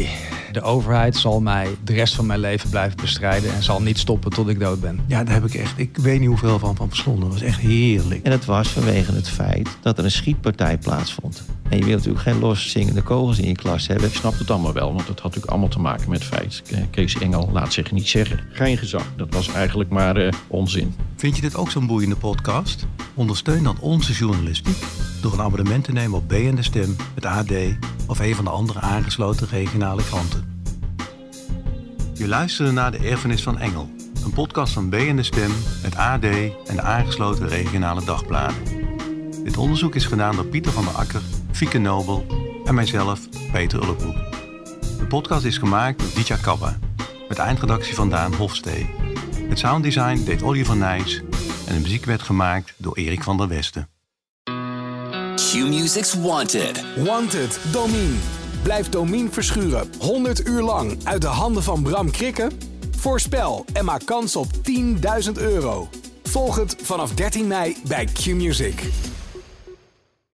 de 0.53 0.63
overheid 0.63 1.17
zal 1.17 1.41
mij 1.41 1.69
de 1.85 1.93
rest 1.93 2.15
van 2.15 2.27
mijn 2.27 2.41
leven 2.41 2.71
blijven 2.71 2.97
bestrijden... 2.97 3.55
en 3.55 3.63
zal 3.63 3.83
niet 3.83 3.99
stoppen 3.99 4.31
tot 4.31 4.49
ik 4.49 4.61
dood 4.61 4.81
ben. 4.81 5.01
Ja, 5.07 5.25
daar 5.25 5.35
heb 5.35 5.45
ik 5.45 5.55
echt... 5.55 5.73
Ik 5.77 5.97
weet 5.97 6.21
niet 6.21 6.29
hoeveel 6.29 6.59
van 6.59 6.77
van 6.77 6.89
verstonden. 6.89 7.23
Dat 7.23 7.33
was 7.33 7.43
echt 7.43 7.59
heerlijk. 7.59 8.25
En 8.25 8.33
het 8.33 8.45
was 8.45 8.69
vanwege 8.69 9.13
het 9.13 9.29
feit 9.29 9.69
dat 9.81 9.99
er 9.99 10.05
een 10.05 10.11
schietpartij 10.11 10.79
plaatsvond. 10.79 11.45
En 11.75 11.81
je 11.81 11.87
wilt 11.87 12.05
natuurlijk 12.05 12.25
geen 12.25 12.39
loszingende 12.39 13.03
kogels 13.03 13.39
in 13.39 13.49
je 13.49 13.55
klas 13.55 13.87
hebben. 13.87 14.09
Ik 14.09 14.15
snap 14.15 14.39
het 14.39 14.51
allemaal 14.51 14.73
wel, 14.73 14.87
want 14.87 15.01
het 15.01 15.09
had 15.09 15.23
natuurlijk 15.23 15.51
allemaal 15.51 15.69
te 15.69 15.81
maken 15.81 16.11
met 16.11 16.19
het 16.19 16.29
feit. 16.29 16.63
Kees 16.91 17.19
Engel 17.19 17.51
laat 17.53 17.73
zich 17.73 17.93
niet 17.93 18.09
zeggen. 18.09 18.41
Geen 18.53 18.79
gezag. 18.79 19.13
Dat 19.17 19.35
was 19.35 19.49
eigenlijk 19.49 19.91
maar 19.91 20.17
uh, 20.17 20.33
onzin. 20.49 20.95
Vind 21.17 21.37
je 21.37 21.43
dit 21.43 21.57
ook 21.57 21.71
zo'n 21.71 21.87
boeiende 21.87 22.17
podcast? 22.17 22.87
Ondersteun 23.15 23.63
dan 23.63 23.77
onze 23.81 24.13
journalistiek 24.13 24.77
door 25.21 25.33
een 25.33 25.41
abonnement 25.41 25.85
te 25.85 25.93
nemen 25.93 26.19
op 26.19 26.29
BN 26.29 26.55
De 26.55 26.63
Stem, 26.63 26.97
het 27.15 27.25
AD 27.25 27.53
of 28.07 28.19
een 28.19 28.35
van 28.35 28.45
de 28.45 28.51
andere 28.51 28.81
aangesloten 28.81 29.49
regionale 29.49 30.03
kranten. 30.03 30.63
Je 32.15 32.29
luisterde 32.29 32.73
naar 32.73 32.91
De 32.91 32.99
Erfenis 32.99 33.43
van 33.43 33.59
Engel, 33.59 33.89
een 34.25 34.33
podcast 34.33 34.73
van 34.73 34.89
BN 34.89 35.17
De 35.17 35.23
Stem, 35.23 35.51
het 35.83 35.97
AD 35.97 36.25
en 36.25 36.75
de 36.75 36.83
aangesloten 36.83 37.49
regionale 37.49 38.05
dagbladen. 38.05 38.57
Dit 39.45 39.57
onderzoek 39.57 39.95
is 39.95 40.07
gedaan 40.07 40.37
door 40.37 40.47
Pieter 40.47 40.73
van 40.73 40.85
der 40.85 40.95
Akker, 40.95 41.23
Fieke 41.55 41.79
Nobel 41.79 42.27
en 42.65 42.75
mijzelf, 42.75 43.21
Peter 43.53 43.83
Ullebroek. 43.83 44.17
De 44.99 45.07
podcast 45.09 45.45
is 45.45 45.59
gemaakt 45.59 45.99
door 45.99 46.09
Ditya 46.15 46.37
Kappa, 46.37 46.79
met 47.29 47.39
eindredactie 47.39 47.95
van 47.95 48.11
Daan 48.11 48.35
Hofstee. 48.35 48.91
Het 49.49 49.59
sounddesign 49.59 50.25
deed 50.25 50.43
Oliver 50.43 50.67
van 50.67 50.79
Nijs 50.79 51.23
en 51.67 51.75
de 51.75 51.81
muziek 51.81 52.05
werd 52.05 52.23
gemaakt 52.23 52.75
door 52.77 52.97
Erik 52.97 53.23
van 53.23 53.37
der 53.37 53.49
Westen. 53.49 53.89
Q-Music's 55.35 56.15
Wanted. 56.15 56.85
Wanted, 56.97 57.61
Domine. 57.73 58.15
Blijf 58.63 58.89
Domine 58.89 59.31
verschuren 59.31 59.91
100 59.99 60.47
uur 60.49 60.63
lang 60.63 60.97
uit 61.05 61.21
de 61.21 61.27
handen 61.27 61.63
van 61.63 61.83
Bram 61.83 62.11
Krikken? 62.11 62.53
Voorspel 62.97 63.65
en 63.73 63.85
maak 63.85 64.07
kans 64.07 64.37
op 64.37 64.47
10.000 65.27 65.33
euro. 65.35 65.89
Volg 66.23 66.57
het 66.57 66.77
vanaf 66.83 67.15
13 67.15 67.47
mei 67.47 67.77
bij 67.87 68.05
Q-Music. 68.05 68.83